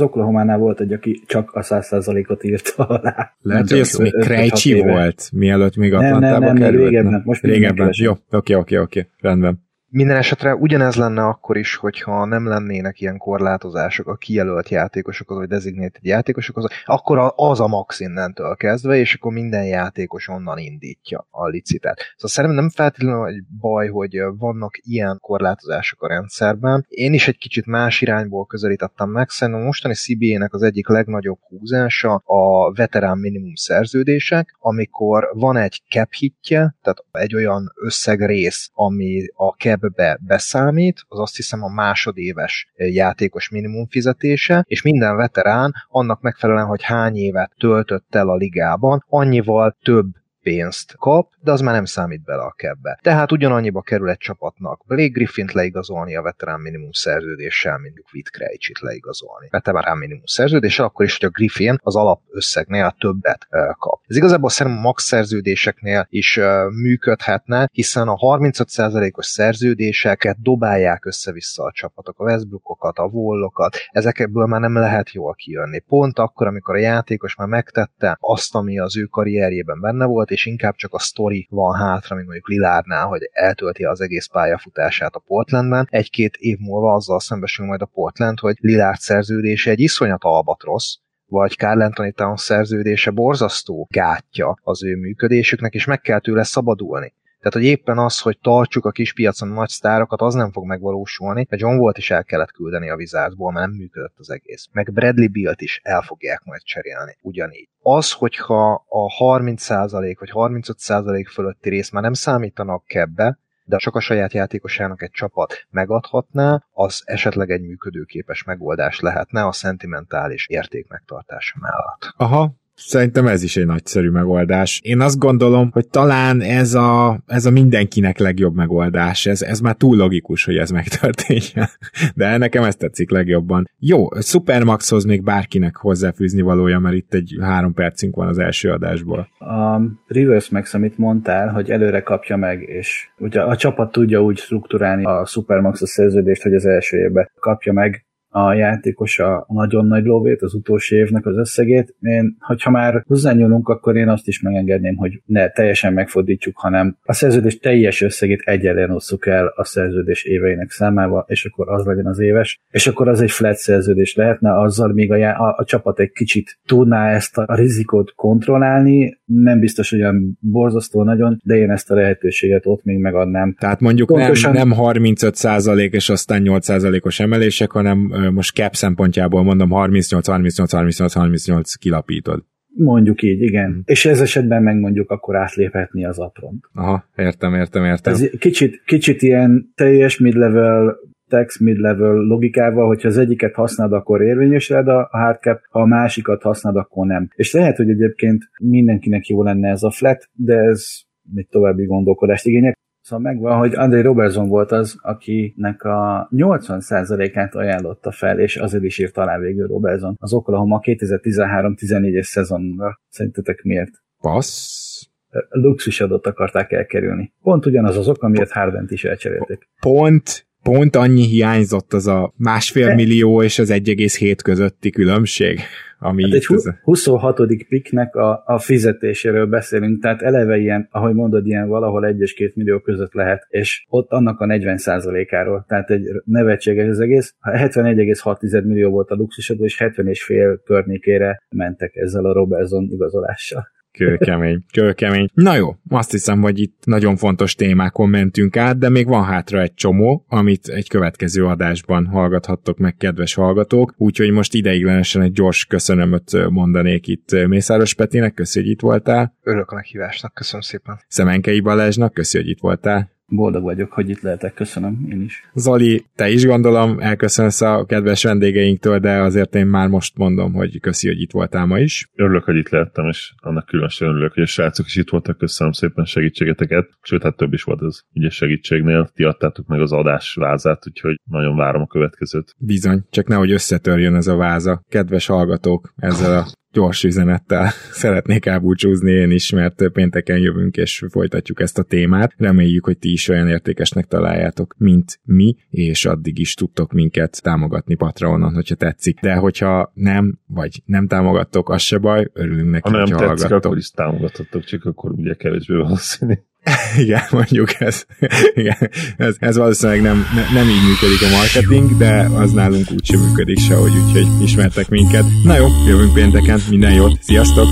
[0.00, 3.34] Oklahománál volt egy, aki csak a 100%-ot írta alá.
[3.40, 6.88] Lehet, hogy ez még Krejcsi volt, mielőtt még Atlantába nem, nem, nem, került.
[6.88, 7.90] Régebben, most régebben.
[7.92, 9.66] Jó, oké, oké, oké, rendben.
[9.90, 15.48] Minden esetre ugyanez lenne akkor is, hogyha nem lennének ilyen korlátozások a kijelölt játékosokhoz, vagy
[15.48, 21.46] designated játékosokhoz, akkor az a max innentől kezdve, és akkor minden játékos onnan indítja a
[21.46, 21.98] licitet.
[21.98, 26.86] Szóval szerintem nem feltétlenül egy baj, hogy vannak ilyen korlátozások a rendszerben.
[26.88, 31.38] Én is egy kicsit más irányból közelítettem meg, szerintem a mostani CBA-nek az egyik legnagyobb
[31.48, 39.26] húzása a veterán minimum szerződések, amikor van egy cap hitje, tehát egy olyan összegrész, ami
[39.34, 45.74] a cap ebbe beszámít, az azt hiszem a másodéves játékos minimum fizetése, és minden veterán
[45.88, 50.06] annak megfelelően, hogy hány évet töltött el a ligában, annyival több
[50.48, 52.98] pénzt kap, de az már nem számít bele a kebbe.
[53.02, 58.80] Tehát ugyanannyiba kerül egy csapatnak Blake Griffint leigazolni a veterán minimum szerződéssel, mint Witt Krejcsit
[58.80, 59.48] leigazolni.
[59.50, 64.00] Veterán minimum szerződéssel, akkor is, hogy a Griffin az alapösszegnél többet kap.
[64.06, 66.40] Ez igazából szerintem a max szerződéseknél is
[66.82, 74.60] működhetne, hiszen a 35%-os szerződéseket dobálják össze-vissza a csapatok, a Westbrookokat, a Wallokat, ezekből már
[74.60, 75.78] nem lehet jól kijönni.
[75.78, 80.46] Pont akkor, amikor a játékos már megtette azt, ami az ő karrierjében benne volt, és
[80.46, 85.18] inkább csak a story van hátra, mint mondjuk Lilárnál, hogy eltölti az egész pályafutását a
[85.26, 85.86] Portlandben.
[85.90, 91.52] Egy-két év múlva azzal szembesül majd a Portland, hogy Lilárd szerződése egy iszonyat albatrosz, vagy
[91.52, 97.14] Carl Anthony Towns szerződése borzasztó gátja az ő működésüknek, és meg kell tőle szabadulni.
[97.38, 101.46] Tehát, hogy éppen az, hogy tartsuk a kis piacon nagy sztárokat, az nem fog megvalósulni,
[101.48, 104.68] mert John Wall is el kellett küldeni a vizárból, mert nem működött az egész.
[104.72, 107.68] Meg Bradley Bill-t is el fogják majd cserélni, ugyanígy.
[107.82, 114.00] Az, hogyha a 30% vagy 35% fölötti rész már nem számítanak kebbe, de csak a
[114.00, 121.56] saját játékosának egy csapat megadhatná, az esetleg egy működőképes megoldás lehetne a szentimentális érték megtartása
[121.60, 122.14] mellett.
[122.16, 124.80] Aha, Szerintem ez is egy nagyszerű megoldás.
[124.84, 129.26] Én azt gondolom, hogy talán ez a, ez a mindenkinek legjobb megoldás.
[129.26, 131.68] Ez, ez már túl logikus, hogy ez megtörténjen.
[132.14, 133.68] De nekem ez tetszik legjobban.
[133.78, 139.28] Jó, Supermaxhoz még bárkinek hozzáfűzni valója, mert itt egy három percünk van az első adásból.
[139.38, 144.38] A Reverse Max, amit mondtál, hogy előre kapja meg, és ugye a csapat tudja úgy
[144.38, 148.06] strukturálni a Supermax a szerződést, hogy az első évben kapja meg,
[148.46, 151.94] a játékos a nagyon nagy lóvét, az utolsó évnek az összegét.
[152.00, 157.12] Én, hogyha már hozzányúlunk, akkor én azt is megengedném, hogy ne teljesen megfordítsuk, hanem a
[157.12, 162.18] szerződés teljes összegét egyenlően osszuk el a szerződés éveinek számával, és akkor az legyen az
[162.18, 166.10] éves, és akkor az egy flat szerződés lehetne, azzal még a, a, a csapat egy
[166.10, 171.90] kicsit tudná ezt a rizikót kontrollálni, nem biztos, hogy olyan borzasztó nagyon, de én ezt
[171.90, 173.54] a lehetőséget ott még megadnám.
[173.58, 174.52] Tehát mondjuk Pontosan...
[174.52, 180.72] nem, nem 35% és aztán 8% os emelések, hanem most cap szempontjából mondom 38, 38,
[180.72, 182.44] 38, 38 kilapítod.
[182.74, 183.70] Mondjuk így, igen.
[183.70, 183.82] Hmm.
[183.84, 186.64] És ez esetben meg mondjuk akkor átléphetni az apront.
[186.74, 188.12] Aha, értem, értem, értem.
[188.12, 190.96] Ez kicsit, kicsit ilyen teljes mid-level
[191.28, 196.42] tax mid-level logikával, hogyha az egyiket használod, akkor érvényes rád a hardcap, ha a másikat
[196.42, 197.28] használod, akkor nem.
[197.34, 200.84] És lehet, hogy egyébként mindenkinek jó lenne ez a flat, de ez
[201.32, 202.78] még további gondolkodást igények.
[203.08, 208.98] Szóval megvan, hogy André Robertson volt az, akinek a 80%-át ajánlotta fel, és azért is
[208.98, 213.00] írt alá végül Robertson az Oklahoma 2013-14-es szezonra.
[213.08, 213.90] Szerintetek miért?
[214.20, 215.02] Passz.
[215.48, 217.32] Luxusadot akarták elkerülni.
[217.42, 219.68] Pont ugyanaz az ok, amiért Hardent is elcserélték.
[219.80, 225.60] Pont pont annyi hiányzott az a másfél millió és az 1,7 közötti különbség.
[225.98, 226.70] Ami hát egy ez...
[226.82, 227.40] 26.
[227.68, 232.52] piknek a, a fizetéséről beszélünk, tehát eleve ilyen, ahogy mondod, ilyen valahol 1 és 2
[232.54, 237.34] millió között lehet, és ott annak a 40%-áról, tehát egy nevetséges az egész.
[237.40, 243.76] 71,6 millió volt a luxusadó, és 70 és fél környékére mentek ezzel a Robertson igazolással.
[243.92, 245.28] Kőkemény, kőkemény.
[245.34, 249.60] Na jó, azt hiszem, hogy itt nagyon fontos témákon mentünk át, de még van hátra
[249.60, 253.94] egy csomó, amit egy következő adásban hallgathattok meg, kedves hallgatók.
[253.96, 259.36] Úgyhogy most ideiglenesen egy gyors köszönömöt mondanék itt Mészáros Petinek, köszi, hogy itt voltál.
[259.42, 261.00] Örülök a meghívásnak, köszönöm szépen.
[261.08, 263.16] Szemenkei Balázsnak, köszi, hogy itt voltál.
[263.30, 265.42] Boldog vagyok, hogy itt lehetek, köszönöm én is.
[265.54, 270.80] Zoli, te is gondolom elköszönsz a kedves vendégeinktől, de azért én már most mondom, hogy
[270.80, 272.10] köszi, hogy itt voltál ma is.
[272.14, 275.72] Örülök, hogy itt lehettem, és annak különösen örülök, hogy a srácok is itt voltak, köszönöm
[275.72, 280.34] szépen segítségeteket, sőt, hát több is volt az ügyes segítségnél, ti adtátok meg az adás
[280.34, 282.54] vázát, úgyhogy nagyon várom a következőt.
[282.58, 284.82] Bizony, csak nehogy összetörjön ez a váza.
[284.88, 286.46] Kedves hallgatók, ezzel a
[286.78, 287.70] gyors üzenettel
[288.02, 292.34] szeretnék elbúcsúzni én is, mert pénteken jövünk és folytatjuk ezt a témát.
[292.36, 297.94] Reméljük, hogy ti is olyan értékesnek találjátok, mint mi, és addig is tudtok minket támogatni
[297.94, 299.20] Patreonon, hogyha tetszik.
[299.20, 303.64] De hogyha nem, vagy nem támogattok, az se baj, örülünk neki, ha nem tetszik, hallgattok.
[303.64, 306.34] akkor is támogatottok, csak akkor ugye kevésbé valószínű.
[307.04, 308.04] Igen, mondjuk ez,
[308.54, 313.04] igen, ez, ez valószínűleg nem, ne, nem így működik a marketing, de az nálunk úgy
[313.04, 315.24] sem működik sehogy, úgyhogy ismertek minket.
[315.44, 317.66] Na jó, jövünk pénteken, minden jót, sziasztok!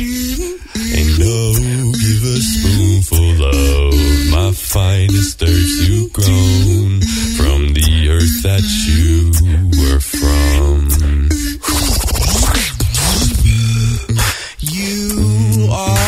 [0.00, 3.94] Ain't no give a spoonful of
[4.30, 7.00] my finest herbs you grown
[7.36, 9.32] from the earth that you
[9.76, 10.88] were from.
[14.60, 16.07] You are.